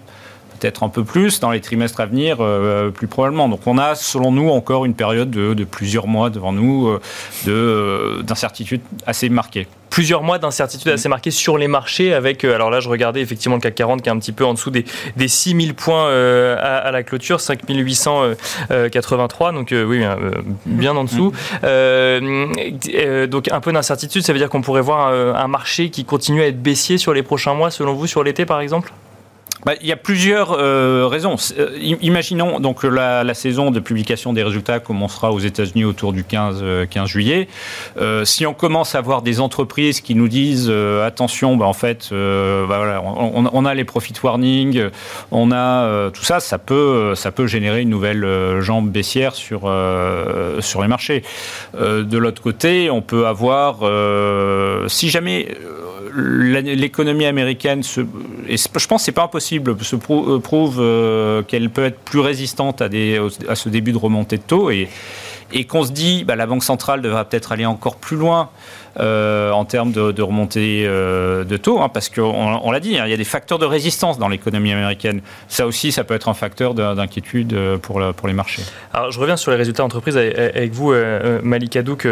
[0.59, 1.39] peut-être un peu plus.
[1.39, 3.49] Dans les trimestres à venir, euh, plus probablement.
[3.49, 6.99] Donc, on a, selon nous, encore une période de, de plusieurs mois devant nous euh,
[7.45, 9.67] de, euh, d'incertitude assez marquée.
[9.89, 13.55] plusieurs mois d'incertitude assez marquée sur les marchés avec, euh, alors là je regardais effectivement
[13.55, 14.85] le CAC 40 qui est un petit peu en dessous des,
[15.15, 20.31] des 6000 points euh, à, à la clôture, 5883, donc euh, oui, euh,
[20.65, 21.31] bien en dessous.
[21.63, 22.47] Euh,
[22.93, 26.05] euh, donc un peu d'incertitude, ça veut dire qu'on pourrait voir euh, un marché qui
[26.05, 28.91] continue à être baissier sur les prochains mois selon vous, sur l'été par exemple?
[29.67, 31.35] Bah, Il y a plusieurs euh, raisons.
[31.57, 36.23] Euh, im- imaginons donc la, saison de publication des résultats commencera aux États-Unis autour du
[36.23, 37.49] 15, euh, 15 juillet.
[38.23, 40.71] Si on commence à voir des entreprises qui nous disent
[41.05, 44.89] attention, bah, en fait, bah, on, a les profit warning,
[45.31, 47.13] on a tout ça, ça peut,
[47.45, 49.69] générer une nouvelle jambe baissière sur,
[50.61, 51.23] sur les marchés.
[51.77, 53.79] De l'autre côté, on peut avoir,
[54.89, 55.49] si jamais
[56.17, 58.01] l'économie américaine, se,
[58.49, 62.81] je pense que c'est pas impossible, se euh, prouve euh, qu'elle peut être plus résistante
[62.81, 63.21] à, des,
[63.53, 64.87] ce début de remontée de taux et
[65.51, 68.49] et qu'on se dit bah, la Banque centrale devra peut-être aller encore plus loin
[68.99, 73.03] euh, en termes de, remontée euh, de taux, hein, parce qu'on on, l'a dit, hein,
[73.05, 75.21] il y a des facteurs de résistance dans l'économie américaine.
[75.47, 78.63] Ça aussi, ça peut être un facteur d'inquiétude euh, pour, les marchés.
[78.93, 82.07] Alors, je reviens sur les résultats d'entreprise avec, vous, Hadouk,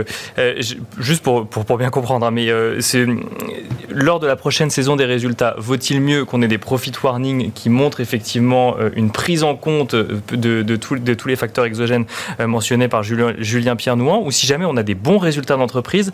[1.00, 2.50] juste pour, bien comprendre, hein, mais
[3.90, 7.70] lors de la prochaine saison des résultats, vaut-il mieux qu'on ait des profit warnings qui
[7.70, 12.06] montrent effectivement une prise en compte de, de tous les facteurs exogènes
[12.40, 16.14] mentionnés par Julien, Julien Pierre-Nouan, ou si jamais on a des bons résultats d'entreprise,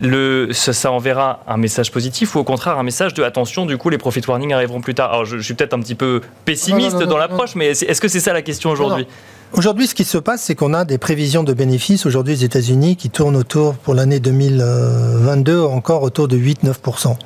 [0.00, 3.90] le, ça, enverra un message positif ou au contraire un message de attention, du coup
[3.90, 5.12] les profit warnings arriveront plus tard.
[5.12, 8.32] Alors je, suis peut-être un petit peu pessimiste dans l'approche, mais est-ce que c'est ça
[8.32, 9.06] la question aujourd'hui?
[9.54, 12.96] Aujourd'hui, ce qui se passe, c'est qu'on a des prévisions de bénéfices aujourd'hui aux États-Unis
[12.96, 17.16] qui tournent autour, pour l'année 2022, encore autour de 8-9%.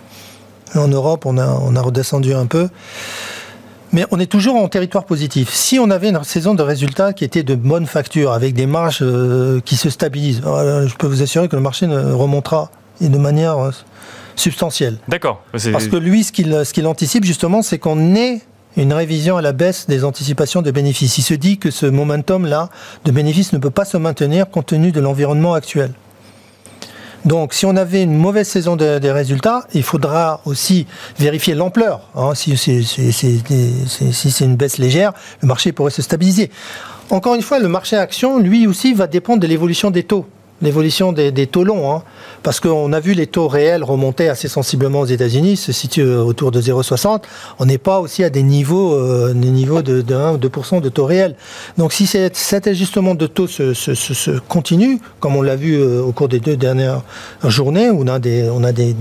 [0.76, 2.68] En Europe, on a, on a redescendu un peu.
[3.92, 5.50] Mais on est toujours en territoire positif.
[5.50, 9.00] Si on avait une saison de résultats qui était de bonne facture, avec des marges
[9.02, 12.70] euh, qui se stabilisent, euh, je peux vous assurer que le marché remontera
[13.02, 13.70] de manière euh,
[14.34, 14.96] substantielle.
[15.08, 15.42] D'accord.
[15.50, 18.40] Parce que lui, ce qu'il ce qu'il anticipe justement, c'est qu'on ait
[18.78, 21.18] une révision à la baisse des anticipations de bénéfices.
[21.18, 22.70] Il se dit que ce momentum-là
[23.04, 25.92] de bénéfices ne peut pas se maintenir compte tenu de l'environnement actuel.
[27.24, 30.86] Donc, si on avait une mauvaise saison des résultats, il faudra aussi
[31.18, 32.08] vérifier l'ampleur.
[32.16, 32.34] Hein.
[32.34, 36.50] si c'est une baisse légère, le marché pourrait se stabiliser.
[37.10, 40.26] Encore une fois, le marché action, lui aussi, va dépendre de l'évolution des taux
[40.62, 42.02] l'évolution des, taux longs, hein.
[42.42, 46.22] parce qu'on a vu les taux réels remonter assez sensiblement aux États-Unis, se situent euh,
[46.22, 47.22] autour de 0,60.
[47.58, 50.88] On n'est pas aussi à des niveaux, euh, des niveaux de, 1 ou 2% de
[50.88, 51.34] taux réels.
[51.78, 56.28] Donc si cet ajustement de taux se, continue, comme on l'a vu euh, au cours
[56.28, 57.02] des deux dernières
[57.44, 58.94] journées, où on a des, on a des,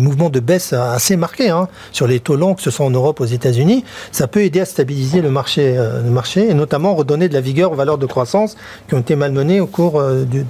[0.00, 3.20] mouvements de baisse assez marqués hein, sur les taux longs, que ce soit en Europe
[3.20, 7.34] aux États-Unis, ça peut aider à stabiliser le marché, le marché et notamment redonner de
[7.34, 8.56] la vigueur aux valeurs de croissance
[8.88, 10.44] qui ont été malmenées au cours du,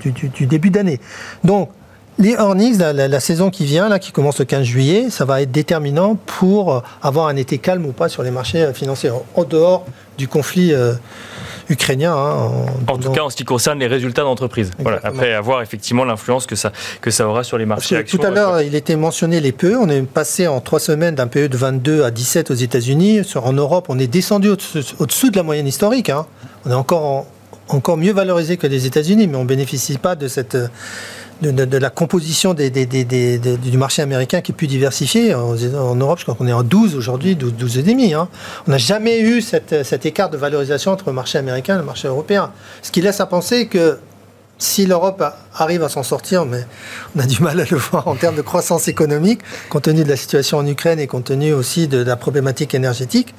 [0.47, 1.01] début d'année.
[1.45, 1.71] Donc,
[2.19, 5.53] les earnings, la, saison qui vient, là, qui commence le 15 juillet, ça va être
[5.53, 9.45] déterminant pour euh, avoir un été calme ou pas sur les marchés euh, financiers, en
[9.45, 10.95] dehors du conflit euh,
[11.69, 12.13] ukrainien.
[12.13, 12.51] Hein,
[12.89, 14.73] en, tout cas, en ce qui concerne les résultats d'entreprise.
[14.81, 14.99] Voilà.
[15.05, 18.19] Après, avoir effectivement l'influence que ça, que ça aura sur les marchés actions.
[18.19, 19.77] Tout à l'heure, il était mentionné les PE.
[19.81, 23.21] On est passé en trois semaines d'un PE de 22 à 17 aux États-Unis.
[23.37, 26.11] En Europe, on est descendu au-dessous de la moyenne historique.
[26.11, 26.27] Hein.
[26.67, 27.27] On est encore en,
[27.69, 30.57] encore mieux valorisé que les États-Unis, mais on ne bénéficie pas de cette
[31.43, 35.35] de, la composition du marché américain qui est plus diversifié.
[35.35, 38.15] En, Europe, je crois qu'on est en 12 aujourd'hui, 12, 12 et demi.
[38.15, 38.29] Hein.
[38.67, 42.09] On n'a jamais eu cet écart de valorisation entre le marché américain et le marché
[42.09, 42.51] européen.
[42.83, 43.99] Ce qui laisse à penser que
[44.59, 45.23] si l'Europe
[45.55, 46.67] arrive à s'en sortir, mais
[47.17, 49.41] on a du mal à le voir en termes de croissance économique,
[49.71, 53.35] compte tenu de la situation en Ukraine et compte tenu aussi de la problématique énergétique,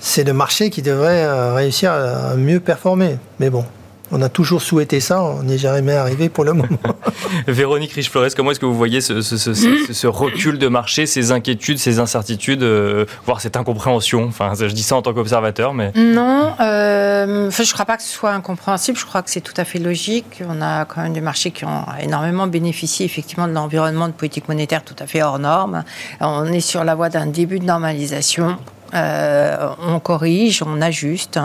[0.00, 3.18] c'est le marché qui devrait euh, réussir à mieux performer.
[3.38, 3.64] Mais bon,
[4.12, 6.68] on a toujours souhaité ça, on n'y est jamais arrivé pour le moment.
[7.46, 12.62] Véronique Riche-Flores, comment est-ce que vous voyez ce, recul de marché, ces inquiétudes, ces incertitudes,
[12.62, 14.24] euh, voire cette incompréhension?
[14.24, 15.92] Enfin, je dis ça en tant qu'observateur, mais...
[15.94, 19.54] Non, euh, je ne crois pas que ce soit incompréhensible, je crois que c'est tout
[19.56, 20.42] à fait logique.
[20.48, 24.48] On a quand même des marchés qui ont énormément bénéficié effectivement de l'environnement de politique
[24.48, 25.84] monétaire tout à fait hors norme.
[26.20, 28.58] On est sur la voie d'un début de normalisation.
[28.94, 31.38] Euh, on corrige, on ajuste.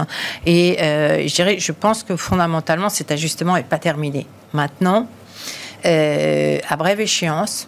[0.46, 4.26] Et euh, je dirais, je pense que fondamentalement, cet ajustement n'est pas terminé.
[4.54, 5.08] Maintenant,
[5.86, 7.68] euh, à brève échéance,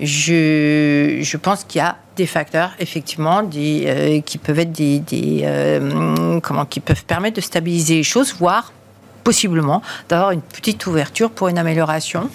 [0.00, 6.64] je, je pense qu'il y a des facteurs, effectivement, qui peuvent être des, des comment,
[6.64, 8.72] qui peuvent permettre de stabiliser les choses, voire
[9.28, 12.30] possiblement d'avoir une petite ouverture pour une amélioration.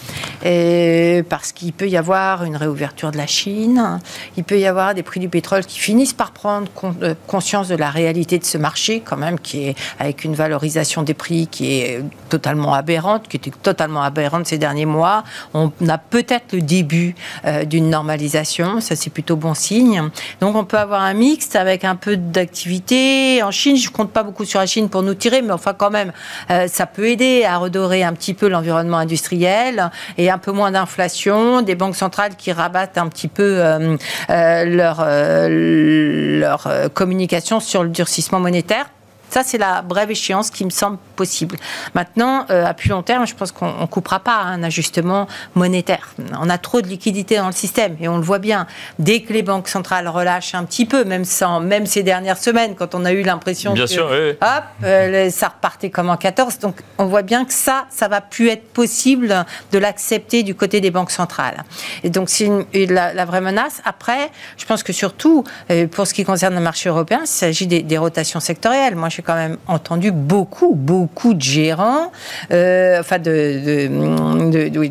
[1.27, 3.99] Parce qu'il peut y avoir une réouverture de la Chine,
[4.37, 6.67] il peut y avoir des prix du pétrole qui finissent par prendre
[7.01, 11.01] euh, conscience de la réalité de ce marché, quand même, qui est avec une valorisation
[11.01, 15.23] des prix qui est totalement aberrante, qui était totalement aberrante ces derniers mois.
[15.55, 17.15] On a peut-être le début
[17.45, 20.09] euh, d'une normalisation, ça c'est plutôt bon signe.
[20.41, 23.41] Donc on peut avoir un mix avec un peu d'activité.
[23.41, 25.89] En Chine, je compte pas beaucoup sur la Chine pour nous tirer, mais enfin quand
[25.89, 26.11] même,
[26.51, 30.51] euh, ça ça peut aider à redorer un petit peu l'environnement industriel et un peu
[30.51, 33.95] moins d'inflation, des banques centrales qui rabattent un petit peu euh,
[34.29, 38.87] euh, leur, euh, leur communication sur le durcissement monétaire.
[39.33, 41.57] Ça, c'est la brève échéance qui me semble possible.
[41.95, 45.25] Maintenant, euh, à plus long terme, je pense qu'on ne coupera pas un ajustement
[45.55, 46.13] monétaire.
[46.39, 48.67] On a trop de liquidités dans le système et on le voit bien.
[48.99, 52.75] Dès que les banques centrales relâchent un petit peu, même, sans, même ces dernières semaines,
[52.75, 56.59] quand on a eu l'impression que sûr, hop, euh, ça repartait comme en 14.
[56.59, 60.79] Donc, on voit bien que ça, ça va plus être possible de l'accepter du côté
[60.79, 61.63] des banques centrales.
[62.03, 63.81] Et donc, c'est la, vraie menace.
[63.83, 67.65] Après, je pense que surtout, euh, pour ce qui concerne le marché européen, il s'agit
[67.65, 68.95] des, des rotations sectorielles.
[68.95, 72.11] Moi, je quand même entendu beaucoup, beaucoup de gérants,
[72.51, 73.89] euh, enfin de,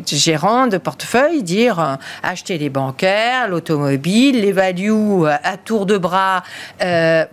[0.05, 6.43] gérants de portefeuille dire euh, acheter les bancaires, l'automobile, les values à tour de bras.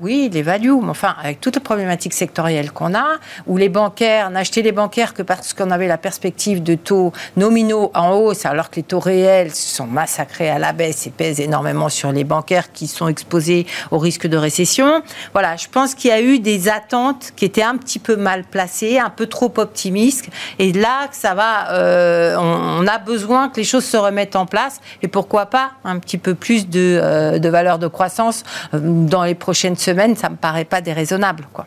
[0.01, 4.31] oui, les values, mais enfin, avec toute la problématique sectorielle qu'on a, où les bancaires
[4.31, 8.71] n'achetaient les bancaires que parce qu'on avait la perspective de taux nominaux en hausse, alors
[8.71, 12.73] que les taux réels sont massacrés à la baisse et pèsent énormément sur les bancaires
[12.73, 15.03] qui sont exposés au risque de récession.
[15.33, 16.90] Voilà, je pense qu'il y a eu des attentes
[17.37, 20.29] qui étaient un petit peu mal placées, un peu trop optimistes.
[20.59, 24.81] Et là, ça va, euh, on, a besoin que les choses se remettent en place.
[25.03, 29.25] Et pourquoi pas un petit peu plus de, euh, de valeur de croissance euh, dans
[29.25, 31.67] les prochaines semaines Ça me paraît pas déraisonnable, quoi.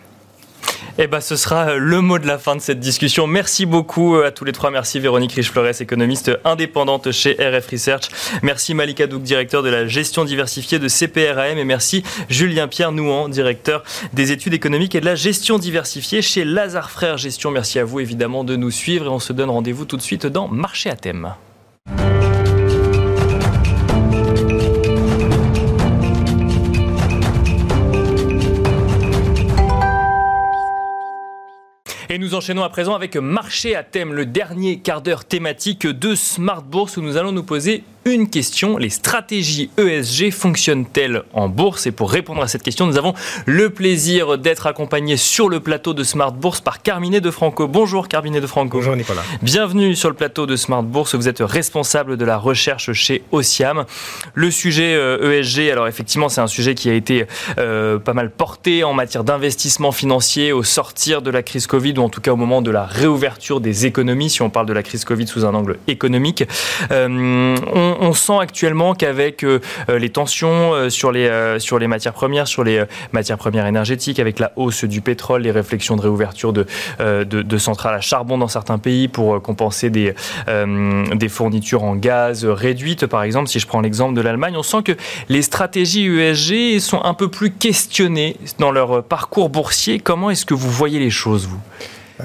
[0.99, 3.25] Eh ben, ce sera le mot de la fin de cette discussion.
[3.25, 4.69] Merci beaucoup à tous les trois.
[4.69, 8.03] Merci Véronique Riche-Flores, économiste indépendante chez RF Research.
[8.43, 11.57] Merci Malika Douk, directeur de la gestion diversifiée de CPRAM.
[11.57, 13.83] Et merci Julien Pierre Nouan, directeur
[14.13, 17.49] des études économiques et de la gestion diversifiée chez Lazare Frères Gestion.
[17.49, 20.27] Merci à vous évidemment de nous suivre et on se donne rendez-vous tout de suite
[20.27, 21.33] dans Marché à thème.
[32.13, 36.13] Et nous enchaînons à présent avec Marché à thème, le dernier quart d'heure thématique de
[36.13, 38.77] Smart Bourse où nous allons nous poser une question.
[38.77, 41.85] Les stratégies ESG fonctionnent-elles en bourse?
[41.87, 43.13] Et pour répondre à cette question, nous avons
[43.45, 47.67] le plaisir d'être accompagnés sur le plateau de Smart Bourse par Carmine de Franco.
[47.67, 48.77] Bonjour Carmine de Franco.
[48.77, 49.21] Bonjour Nicolas.
[49.41, 51.15] Bienvenue sur le plateau de Smart Bourse.
[51.15, 53.85] Vous êtes responsable de la recherche chez Ociam.
[54.33, 57.25] Le sujet ESG, euh, e alors effectivement, c'est un sujet qui a été
[57.57, 62.01] euh, pas mal porté en matière d'investissement financier au sortir de la crise Covid ou
[62.01, 64.83] en tout cas au moment de la réouverture des économies, si on parle de la
[64.83, 66.43] crise Covid sous un angle économique.
[66.91, 71.29] Euh, on, on, sent actuellement qu'avec euh, euh, les tensions euh, sur les,
[71.59, 75.51] sur les matières premières, sur les matières premières énergétiques, avec la hausse du pétrole, les
[75.51, 76.65] réflexions de réouverture de,
[76.99, 80.13] de, centrales à charbon dans certains pays pour compenser des,
[80.47, 84.83] des fournitures en gaz réduites, par exemple, si je prends l'exemple de l'Allemagne, on sent
[84.83, 84.93] que
[85.29, 89.99] les stratégies ESG sont un peu plus questionnées dans leur parcours boursier.
[89.99, 91.59] Comment est-ce que vous voyez les choses, vous?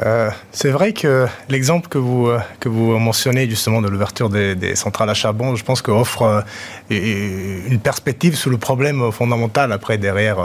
[0.05, 4.77] Euh, c'est vrai que l'exemple que vous, euh, que vous mentionnez justement de l'ouverture des,
[4.77, 6.45] centrales à charbon, je pense qu'offre
[6.91, 10.39] euh, une perspective sur le problème fondamental après derrière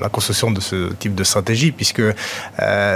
[0.00, 2.02] la construction de ce type de stratégie, puisque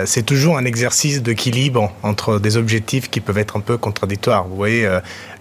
[0.05, 4.47] c'est toujours un exercice d'équilibre entre des objectifs qui peuvent être un peu contradictoires.
[4.47, 4.89] Vous voyez,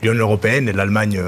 [0.02, 1.22] l'Union européenne et l'Allemagne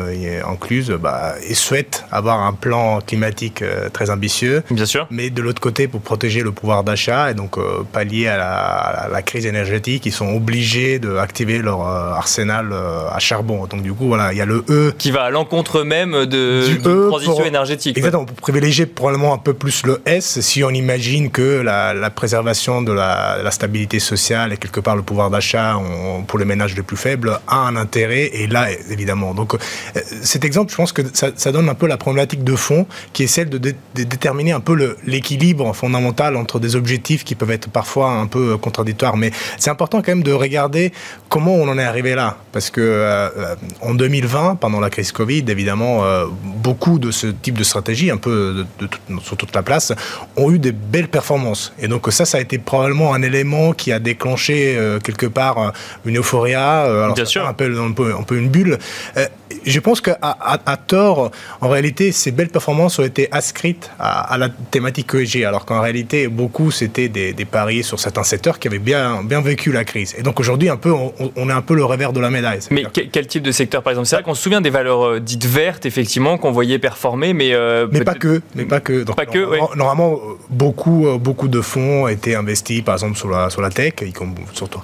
[0.45, 4.63] incluse bah, souhaitent avoir un plan climatique très ambitieux.
[4.69, 5.07] Bien sûr.
[5.09, 7.57] Mais de l'autre côté, pour protéger le pouvoir d'achat et donc
[7.91, 13.19] pallier à la la, crise énergétique, ils sont obligés d'activer leur euh, arsenal euh, à
[13.19, 13.65] charbon.
[13.67, 14.93] Donc du coup, voilà, il y a le E.
[14.97, 17.97] Qui va à l'encontre même de, du e transition énergétique.
[17.97, 22.81] Exactement, pour privilégier probablement un peu plus le S, si on imagine que la, préservation
[22.81, 25.79] de la, stabilité sociale et quelque part le pouvoir d'achat
[26.27, 29.33] pour les ménages les plus faibles a un intérêt, et là, évidemment.
[29.33, 29.57] Donc euh,
[30.21, 33.27] cet exemple, je pense que ça, donne un peu la problématique de fond, qui est
[33.27, 33.57] celle de,
[33.93, 38.82] déterminer un peu l'équilibre fondamental entre des objectifs qui peuvent être parfois un peu contradictoires
[39.17, 40.91] mais c'est important quand même de regarder
[41.29, 42.37] comment on en est arrivé là.
[42.51, 47.57] Parce que euh, en 2020, pendant la crise Covid, évidemment, euh, beaucoup de ce type
[47.57, 48.87] de stratégie, un peu de,
[49.21, 49.93] sur toute la place,
[50.35, 51.73] ont eu des belles performances.
[51.79, 55.73] Et donc ça, ça a été probablement un élément qui a déclenché euh, quelque part
[56.05, 57.47] une euphoria, alors Bien sûr.
[57.47, 58.77] Un, peu, un, peu, un peu une bulle.
[59.65, 61.31] je pense qu'à à, tort,
[61.61, 66.27] en réalité, ces belles performances ont été inscrites à, la thématique ESG, alors qu'en réalité,
[66.27, 70.15] beaucoup, c'était des, des paris sur certains secteurs qui avaient bien, bien vécu la crise.
[70.17, 72.59] Et donc aujourd'hui, un peu, on, est un peu le revers de la médaille.
[72.71, 74.07] Mais quel type de secteur, par exemple?
[74.07, 77.53] C'est vrai qu'on se souvient des valeurs euh, dites vertes, effectivement, qu'on voyait performer, mais...
[77.53, 79.03] Euh, mais pas que, mais pas que.
[79.03, 80.19] pas que normalement,
[80.49, 83.93] beaucoup, euh, beaucoup de fonds étaient investis, par exemple, sur la, sur la tech,
[84.53, 84.81] surtout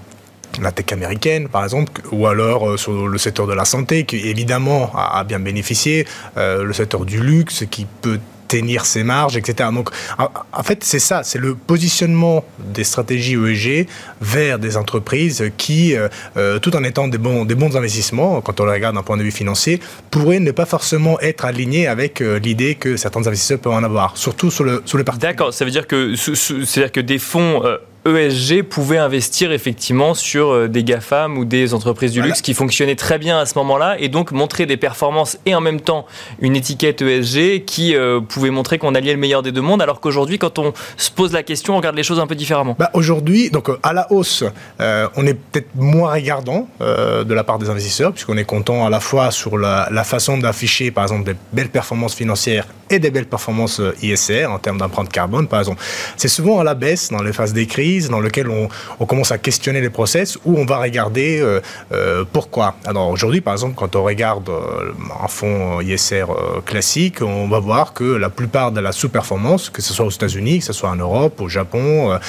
[0.62, 4.92] la tech américaine, par exemple, ou alors sur le secteur de la santé, qui évidemment
[4.94, 8.20] a, bien bénéficié, le secteur du luxe, qui peut
[8.50, 9.70] tenir ses marges, etc.
[9.72, 13.88] Donc, en, fait, c'est ça, c'est le positionnement des stratégies ESG
[14.20, 18.74] vers des entreprises qui, euh, euh, tout en étant des bons, investissements, quand on les
[18.74, 19.80] regarde d'un point de vue financier,
[20.10, 24.18] pourraient ne pas forcément être alignés avec euh, l'idée que certains investisseurs peuvent en avoir,
[24.18, 27.64] surtout sur le, sur le D'accord, ça veut dire que, c'est-à-dire que des fonds
[28.06, 32.96] ESG pouvait investir effectivement sur euh, des GAFAM ou des entreprises du luxe qui fonctionnaient
[32.96, 36.06] très bien à ce moment-là et donc montrer des performances et en même temps
[36.40, 40.00] une étiquette ESG qui euh, pouvait montrer qu'on alliait le meilleur des deux mondes alors
[40.00, 42.76] qu'aujourd'hui quand on se pose la question on regarde les choses un peu différemment.
[42.80, 44.44] Bah aujourd'hui donc à la hausse
[44.80, 49.00] on est peut-être moins regardant de la part des investisseurs puisqu'on est content à la
[49.00, 53.28] fois sur la, la façon d'afficher par exemple des belles performances financières et des belles
[53.28, 55.82] performances ISR en termes d'empreinte carbone par exemple.
[56.18, 57.66] C'est souvent à la baisse dans les phases des
[58.10, 61.60] dans lequel on, commence à questionner les process, où on va regarder euh,
[61.92, 62.76] euh, pourquoi.
[62.86, 64.92] Alors aujourd'hui, par exemple, quand on regarde euh,
[65.24, 66.26] un fonds ISR
[66.66, 70.60] classique, on va voir que la plupart de la sous-performance, que ce soit aux États-Unis,
[70.60, 72.20] que ce soit en Europe, au Japon,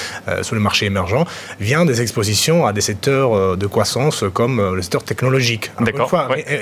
[0.42, 1.26] sur les marchés émergents,
[1.60, 5.70] vient des expositions à des secteurs de croissance comme le secteur technologique.
[5.80, 6.10] D'accord.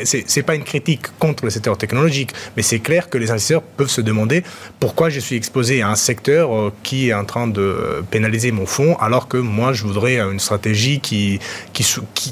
[0.05, 3.91] C'est pas une critique contre le secteur technologique, mais c'est clair que les investisseurs peuvent
[3.91, 4.43] se demander
[4.81, 8.88] pourquoi je suis exposé à un secteur qui est en train de pénaliser mon fonds
[9.01, 11.39] alors que moi, je voudrais une stratégie qui,
[11.73, 11.85] qui,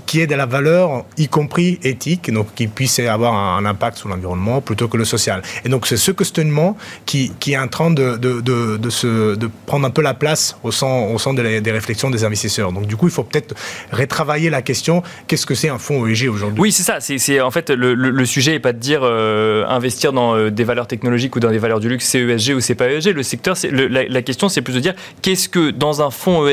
[0.06, 4.08] qui, ait de la valeur, y compris éthique, donc qui puisse avoir un, impact sur
[4.08, 5.42] l'environnement plutôt que le social.
[5.64, 9.50] Et donc, c'est ce questionnement qui, qui est en train de, de, de, se, de
[9.66, 12.72] prendre un peu la place au sein, au centre des, réflexions des investisseurs.
[12.72, 13.54] Donc, du coup, il faut peut-être
[13.92, 16.60] retravailler la question qu'est-ce que c'est un fonds ESG aujourd'hui?
[16.60, 16.98] Oui, c'est ça.
[17.00, 20.64] C'est, en fait, le, le, sujet n'est pas de dire euh, investir dans euh, des
[20.64, 23.08] valeurs technologiques ou dans des valeurs du luxe, c'est ESG ou c'est pas ESG.
[23.14, 26.45] Le secteur, c'est, la, la question, c'est plus de dire qu'est-ce que dans un fonds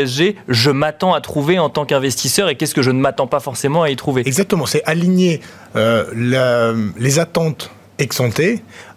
[0.47, 3.83] Je m'attends à trouver en tant qu'investisseur et qu'est-ce que je ne m'attends pas forcément
[3.83, 4.23] à y trouver.
[4.25, 5.41] Exactement, c'est aligner
[5.75, 8.21] euh, les attentes ex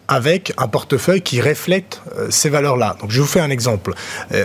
[0.09, 2.97] avec un portefeuille qui reflète euh, ces valeurs-là.
[3.01, 3.93] Donc je vous fais un exemple.
[4.33, 4.45] Euh,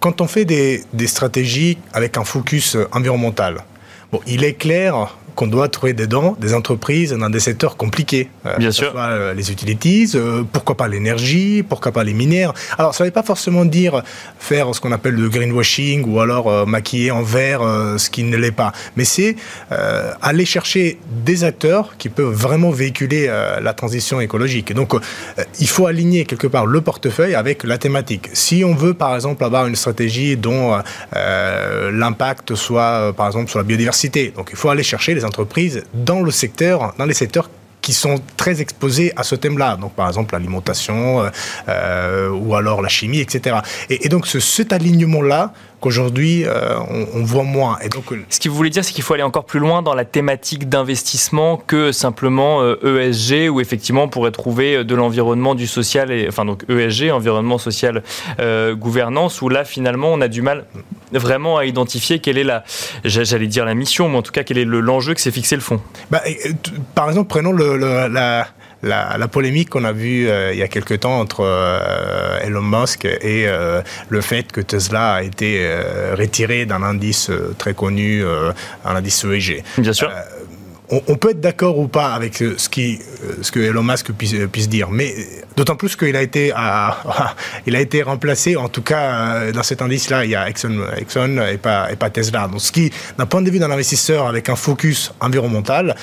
[0.00, 3.64] quand on fait des, des, stratégies avec un focus environnemental,
[4.12, 8.28] bon, il est clair qu'on doit trouver dedans des entreprises dans des secteurs compliqués.
[8.46, 8.92] Euh, Bien sûr.
[8.92, 12.52] Soit, euh, les utilities, euh, pourquoi pas l'énergie, pourquoi pas les minières.
[12.78, 14.02] Alors, ça ne veut pas forcément dire
[14.38, 17.60] faire ce qu'on appelle le greenwashing ou alors maquiller en vert
[17.96, 18.72] ce qui ne l'est pas.
[18.96, 19.36] Mais c'est
[19.70, 24.72] aller chercher des acteurs qui peuvent vraiment véhiculer la transition écologique.
[24.72, 24.92] donc,
[25.60, 28.28] il faut aligner quelque part le portefeuille avec la thématique.
[28.32, 30.78] Si on veut, par exemple, avoir une stratégie dont
[31.12, 36.20] l'impact soit, par exemple, sur la biodiversité, donc il faut aller chercher les entreprises dans
[36.20, 37.48] le secteur, dans les secteurs
[37.84, 39.76] qui sont très exposés à ce thème-là.
[39.76, 41.28] Donc, par exemple, l'alimentation euh,
[41.68, 43.58] euh, ou alors la chimie, etc.
[43.90, 45.52] Et, donc, ce, cet alignement-là,
[45.84, 46.78] qu'aujourd'hui, euh,
[47.14, 47.76] on, voit moins.
[47.82, 49.94] Et donc, Ce qui vous voulez dire, c'est qu'il faut aller encore plus loin dans
[49.94, 55.66] la thématique d'investissement que simplement ESG, e où effectivement on pourrait trouver de l'environnement, du
[55.66, 58.02] social, et, enfin donc ESG, environnement social,
[58.72, 60.64] gouvernance, où là, finalement, on a du mal
[61.12, 62.64] vraiment à identifier quelle est la,
[63.04, 65.62] j'allais dire la mission, mais en tout cas, quel est l'enjeu que s'est fixé le
[65.62, 65.80] fond.
[66.10, 66.22] Bah,
[66.94, 68.48] par exemple, prenons le la,
[68.84, 73.04] la, polémique qu'on a vue euh, il y a quelque temps entre euh, Elon Musk
[73.04, 75.66] et euh, le fait que Tesla a été
[76.16, 78.22] retiré d'un indice très connu,
[78.84, 79.62] un indice ESG.
[79.78, 80.10] Bien sûr.
[80.90, 83.00] On, peut être d'accord ou pas avec ce, qui,
[83.40, 85.14] ce que Elon Musk puisse, puisse dire, mais
[85.56, 86.52] d'autant plus qu'il a été,
[87.66, 91.42] il a été remplacé, en tout cas dans cet indice-là, il y a Exxon, Exxon
[91.50, 92.48] et, pas, et pas Tesla.
[92.48, 95.96] Donc, ce qui, d'un point de vue d'un investisseur avec un focus environnemental,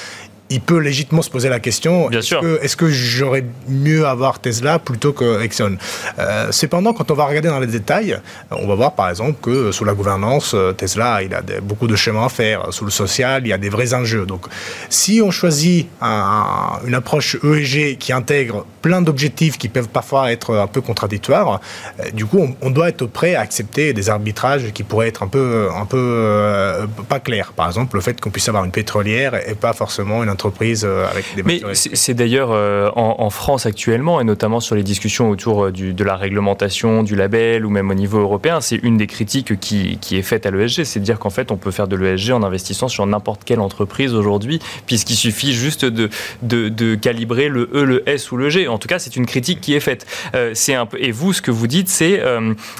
[0.52, 5.42] il peut légitimement se poser la question est-ce que, j'aurais mieux avoir Tesla plutôt que
[5.42, 5.78] Exxon?
[6.20, 8.20] Euh, Cependant, quand on va regarder dans les détails,
[8.52, 11.96] on va voir par exemple que sous la gouvernance, euh, Tesla, il a beaucoup de
[11.96, 12.68] chemin à faire.
[12.72, 14.26] Sous le social, il y a des vrais enjeux.
[14.26, 14.46] Donc,
[14.90, 20.68] si on choisit une approche ESG qui intègre plein d'objectifs qui peuvent parfois être un
[20.68, 21.62] peu contradictoires,
[22.00, 25.28] euh, du coup, on, doit être prêt à accepter des arbitrages qui pourraient être un
[25.28, 27.54] peu, un peu pas clairs.
[27.54, 31.08] Par exemple, le fait qu'on puisse avoir une pétrolière et pas forcément une entreprises euh,
[31.08, 35.66] avec des Mais c'est d'ailleurs euh, en, France actuellement, et notamment sur les discussions autour
[35.66, 39.08] euh, du, de la réglementation, du label, ou même au niveau européen, c'est une des
[39.08, 41.88] critiques qui, qui est faite à l'ESG, c'est de dire qu'en fait, on peut faire
[41.88, 46.10] de l'ESG en investissant sur n'importe quelle entreprise aujourd'hui, puisqu'il suffit juste de,
[46.42, 48.68] de, de, calibrer le E, le S ou le G.
[48.68, 50.06] En tout cas, c'est une critique qui est faite.
[50.54, 52.22] c'est un peu, et vous, ce que vous dites, c'est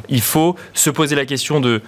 [0.10, 1.82] il faut se poser la question de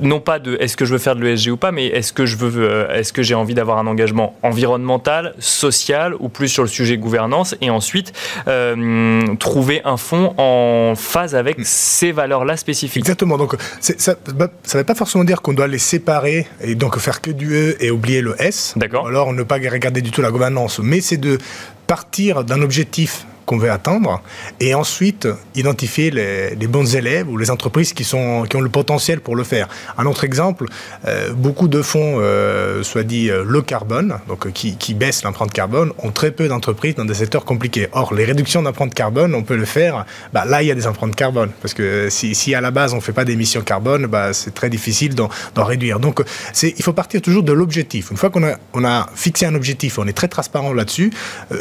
[0.00, 2.26] non pas de est-ce que je veux faire de l'ESG ou pas, mais est-ce que
[2.26, 6.62] je veux, euh, est-ce que j'ai envie d'avoir un engagement environnemental, social ou plus sur
[6.62, 8.12] le sujet gouvernance, et ensuite
[8.48, 13.02] euh, trouver un fonds en phase avec ces valeurs-là spécifiques.
[13.02, 13.36] Exactement.
[13.36, 17.30] Donc ça ne veut pas forcément dire qu'on doit les séparer et donc faire que
[17.30, 18.74] du E et oublier le S.
[18.76, 19.08] D'accord.
[19.08, 21.38] Alors ne pas regarder du tout la gouvernance, mais c'est de
[21.86, 24.22] partir d'un objectif qu'on veut atteindre,
[24.60, 25.26] et ensuite
[25.56, 29.42] identifier les, bons élèves ou les entreprises qui, sont, qui ont le potentiel pour le
[29.42, 29.68] faire.
[29.98, 30.66] Un autre exemple,
[31.08, 35.52] euh, beaucoup de fonds, euh, soit dit euh, le carbone, donc qui, qui baissent l'empreinte
[35.52, 37.88] carbone, ont très peu d'entreprises dans des secteurs compliqués.
[37.90, 40.06] Or, les réductions d'empreinte carbone, on peut le faire.
[40.32, 42.96] Bah, là, il y a des empreintes carbone, parce que si, à la base on
[42.98, 45.98] ne fait pas d'émissions carbone, bah, c'est très difficile d'en réduire.
[45.98, 46.22] Donc,
[46.62, 48.12] il faut partir toujours de l'objectif.
[48.12, 51.12] Une fois qu'on a, on a fixé un objectif, on est très transparent là-dessus.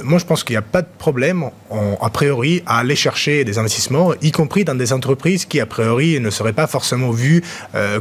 [0.03, 1.49] moi, je pense qu'il n'y a pas de problème,
[2.01, 6.19] a priori, à aller chercher des investissements, y compris dans des entreprises qui, a priori,
[6.19, 7.43] ne seraient pas forcément vues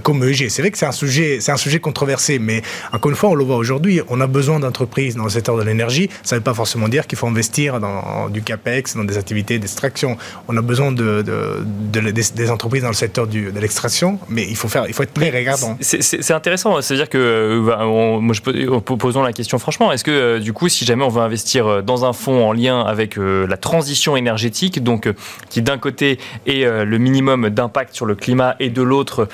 [0.02, 0.48] comme EG.
[0.48, 2.62] C'est vrai que c'est un sujet, c'est un sujet controversé, mais
[2.92, 5.62] encore une fois, on le voit aujourd'hui, on a besoin d'entreprises dans le secteur de
[5.62, 6.08] l'énergie.
[6.22, 9.58] Ça ne veut pas forcément dire qu'il faut investir dans du capex, dans des activités
[9.58, 10.16] d'extraction.
[10.48, 14.68] On a besoin de, des, entreprises dans le secteur du, de l'extraction, mais il faut
[14.68, 15.76] faire, il faut être très regardant.
[15.80, 20.38] C'est intéressant, c'est-à-dire que, euh, bah, moi, je, posons la question franchement, est-ce que euh,
[20.38, 23.56] du coup, si jamais on veut investir euh, dans un fonds en lien avec la
[23.60, 25.08] transition énergétique, donc
[25.48, 29.28] qui d'un côté est le minimum d'impact sur le climat et de l'autre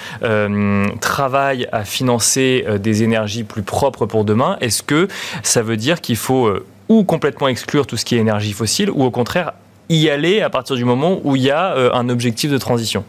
[1.00, 5.08] travaille à financer des énergies plus propres pour demain, est-ce que
[5.42, 6.50] ça veut dire qu'il faut
[6.88, 9.52] ou complètement exclure tout ce qui est énergie fossile, ou au contraire
[9.88, 13.04] y aller à partir du moment où il y a un objectif de transition?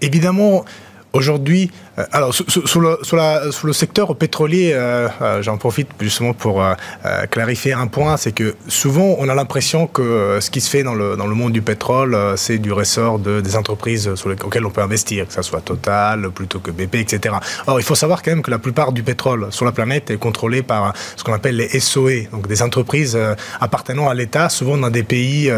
[0.00, 0.64] Évidemment,
[1.12, 6.64] aujourd'hui, euh, alors, sur, le, secteur pétrolier, euh, euh, j'en profite justement pour
[7.30, 10.94] clarifier un point, c'est que souvent on a l'impression que ce qui se fait dans
[10.94, 15.26] le, monde du pétrole, c'est du ressort de, des entreprises sur auxquelles on peut investir,
[15.26, 17.36] que ce soit Total plutôt que BP, etc.
[17.66, 20.16] Or, il faut savoir quand même que la plupart du pétrole sur la planète est
[20.16, 23.18] contrôlé par ce qu'on appelle les SOE, donc des entreprises
[23.60, 25.52] appartenant à l'État, souvent dans des pays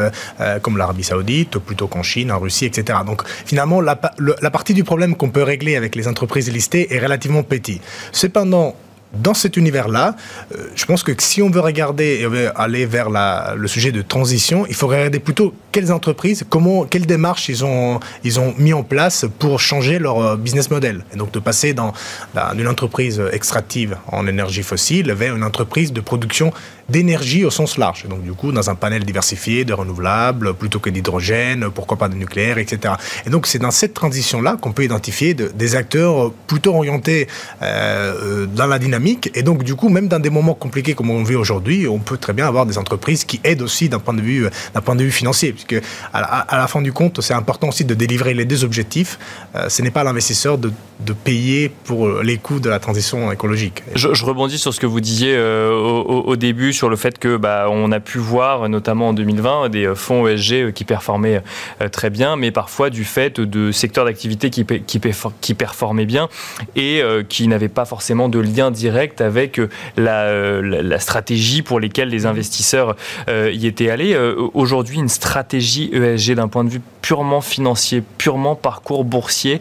[0.63, 2.99] comme l'Arabie Saoudite, plutôt qu'en Chine, en Russie, etc.
[3.07, 6.99] Donc finalement, la partie du problème qu'on peut régler avec les entreprises entreprise listée est
[6.99, 7.81] relativement petit.
[8.13, 8.75] Cependant,
[9.23, 10.17] dans cet univers-là,
[10.53, 13.09] euh, je pense que si on veut regarder et aller vers
[13.57, 18.01] le sujet de transition, il faut regarder plutôt quelles entreprises, comment, quelles démarches ils ont,
[18.23, 21.05] ils ont mis en place pour changer leur euh, business model.
[21.13, 26.53] Et donc de passer d'une entreprise extractive en énergie fossile vers une entreprise de production
[26.89, 28.07] d'énergie au sens large.
[28.09, 32.15] Donc du coup, dans un panel diversifié de renouvelables, plutôt que d'hydrogène, pourquoi pas de
[32.15, 32.95] nucléaire, etc.
[33.27, 37.27] Et donc c'est dans cette transition-là qu'on peut identifier des acteurs plutôt orientés
[37.63, 39.04] euh, dans la dynamique.
[39.35, 42.17] Et donc du coup, même dans des moments compliqués comme on vit aujourd'hui, on peut
[42.17, 45.03] très bien avoir des entreprises qui aident aussi d'un point de vue, d'un point de
[45.03, 45.83] vue financier, puisque
[46.13, 49.19] à la, fin du compte, c'est important aussi de délivrer les deux objectifs.
[49.55, 53.83] Euh, ce n'est pas l'investisseur de, de, payer pour les coûts de la transition écologique.
[53.95, 57.37] Je, rebondis sur ce que vous disiez euh, au, au début sur le fait que
[57.37, 61.43] bah, on a pu voir, notamment en 2020, des euh, fonds ESG euh, qui performaient
[61.81, 65.01] euh, très bien, mais parfois du fait de secteurs d'activité qui, qui,
[65.41, 66.29] qui, performaient bien
[66.77, 69.61] et qui n'avaient pas forcément de lien direct avec
[69.97, 72.97] la, la, stratégie pour lesquelles les investisseurs
[73.29, 74.17] y étaient allés.
[74.55, 79.61] Aujourd'hui, une stratégie ESG d'un point de vue purement financier, purement parcours boursier,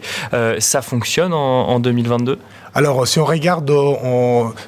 [0.58, 2.38] ça fonctionne en 2022
[2.76, 3.70] alors, si on regarde,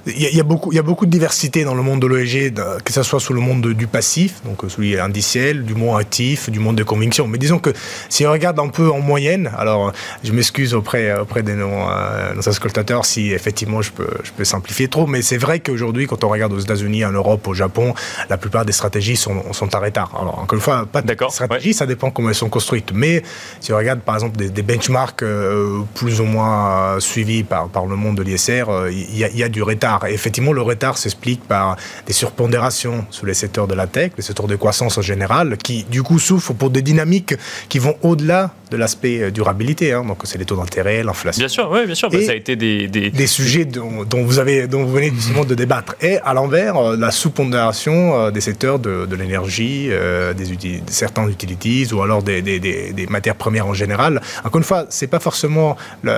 [0.07, 2.54] il y, a beaucoup, il y a beaucoup de diversité dans le monde de l'ESG,
[2.84, 6.61] que ce soit sous le monde du passif, donc celui indiciel, du monde actif, du
[6.61, 7.26] monde de conviction.
[7.26, 7.70] Mais disons que
[8.09, 9.92] si on regarde un peu en moyenne, alors
[10.22, 14.86] je m'excuse auprès, auprès de nos, euh, nos, si effectivement je peux, je peux simplifier
[14.86, 17.92] trop, mais c'est vrai qu'aujourd'hui, quand on regarde aux États-Unis, en Europe, au Japon,
[18.30, 20.12] la plupart des stratégies sont, sont en retard.
[20.20, 22.92] Alors, encore une fois, pas de stratégie, ça dépend comment elles sont construites.
[22.94, 23.24] Mais
[23.61, 27.86] si on regarde par exemple des, benchmarks euh, plus ou moins euh, suivis par, par
[27.86, 30.07] le monde de l'ISR, euh, il y, a du retard.
[30.07, 31.76] Et effectivement, le retard s'explique par
[32.07, 35.84] des surpondérations sous les secteurs de la tech, les secteurs de croissance en général, qui
[35.84, 37.34] du coup souffrent pour des dynamiques
[37.68, 39.92] qui vont au-delà de l'aspect euh, durabilité.
[39.92, 40.05] Hein.
[40.07, 41.40] Donc c'est les taux d'intérêt, l'inflation.
[41.40, 42.11] Bien sûr, oui, bien sûr.
[42.11, 43.26] Bah, ça a été des, des...
[43.26, 45.94] sujets dont, vous avez, dont vous venez justement de débattre.
[46.01, 49.88] Et à l'envers, euh, la sous-pondération des secteurs de, de l'énergie,
[50.36, 54.20] des, certains utilities ou alors des, des, matières premières en général.
[54.44, 56.12] Encore une fois, c'est pas forcément le,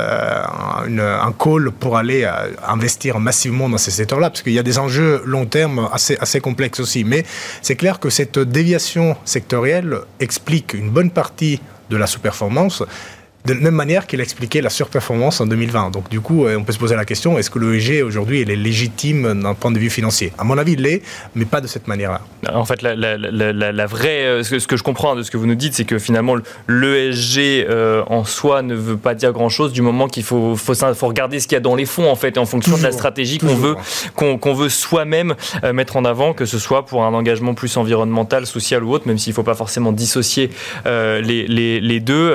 [0.86, 4.62] une, un call pour aller euh, investir massivement dans ces secteurs-là, parce qu'il y a
[4.62, 7.04] des enjeux long terme assez, assez complexes aussi.
[7.04, 7.24] Mais
[7.62, 11.60] c'est clair que cette déviation sectorielle explique une bonne partie
[11.90, 12.82] de la sous-performance
[13.48, 15.90] de la même manière qu'il a expliqué la surperformance en 2020.
[15.90, 18.44] Donc du coup, euh, on peut se poser la question, est-ce que l'EEG aujourd'hui, est
[18.44, 20.32] légitime d'un point de vue financier?
[20.38, 21.02] À mon avis, il l'est,
[21.34, 22.20] mais pas de cette manière-là.
[22.52, 25.54] En fait, la, la, vraie, euh, ce que je comprends de ce que vous nous
[25.54, 26.36] dites, c'est que finalement,
[26.68, 31.08] l'ESG euh, en soi ne veut pas dire grand-chose du moment qu'il faut, faut, faut,
[31.08, 33.38] regarder ce qu'il y a dans les fonds, en fait, en fonction de la stratégie
[33.38, 33.76] qu'on veut,
[34.14, 35.34] qu'on veut soi-même
[35.72, 39.18] mettre en avant, que ce soit pour un engagement plus environnemental, social ou autre, même
[39.18, 40.50] s'il ne faut pas forcément dissocier
[40.84, 42.32] les, les, les, deux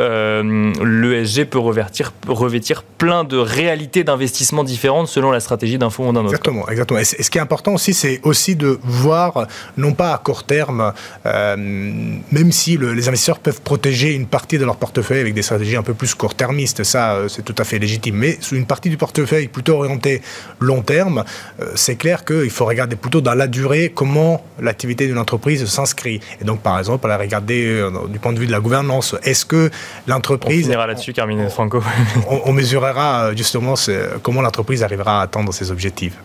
[1.09, 6.13] l'ESG peut revêtir, revêtir plein de réalités d'investissement différentes selon la stratégie d'un fonds ou
[6.13, 6.29] d'un autre.
[6.29, 6.99] Exactement, exactement.
[6.99, 9.47] Et, ce qui est important aussi, c'est aussi de voir,
[9.77, 10.93] non pas à court terme,
[11.25, 15.75] euh, même si les investisseurs peuvent protéger une partie de leur portefeuille avec des stratégies
[15.75, 18.89] un peu plus court-termistes, ça euh, c'est tout à fait légitime, mais sous une partie
[18.89, 20.21] du portefeuille plutôt orientée
[20.59, 21.23] long terme,
[21.59, 26.19] euh, c'est clair qu'il faut regarder plutôt dans la durée comment l'activité d'une entreprise s'inscrit.
[26.41, 29.69] Et donc par exemple, à regarder du point de vue de la gouvernance, est-ce que
[30.07, 30.69] l'entreprise...
[30.93, 31.81] Là-dessus, Carmine Franco.
[32.29, 33.75] on, on mesurera justement
[34.21, 36.17] comment l'entreprise arrivera à atteindre ses objectifs.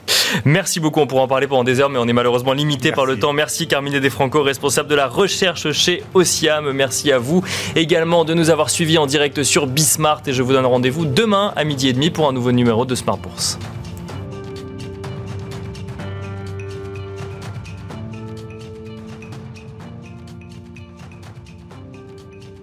[0.45, 3.07] Merci beaucoup, on pourra en parler pendant des heures, mais on est malheureusement limité par
[3.07, 3.33] le temps.
[3.33, 6.71] Merci Carmine Defranco, responsable de la recherche chez Ociam.
[6.73, 7.43] Merci à vous
[7.77, 11.53] également de nous avoir suivis en direct sur Bismart et je vous donne rendez-vous demain
[11.57, 13.59] à midi et demi pour un nouveau numéro de Smart Bourse.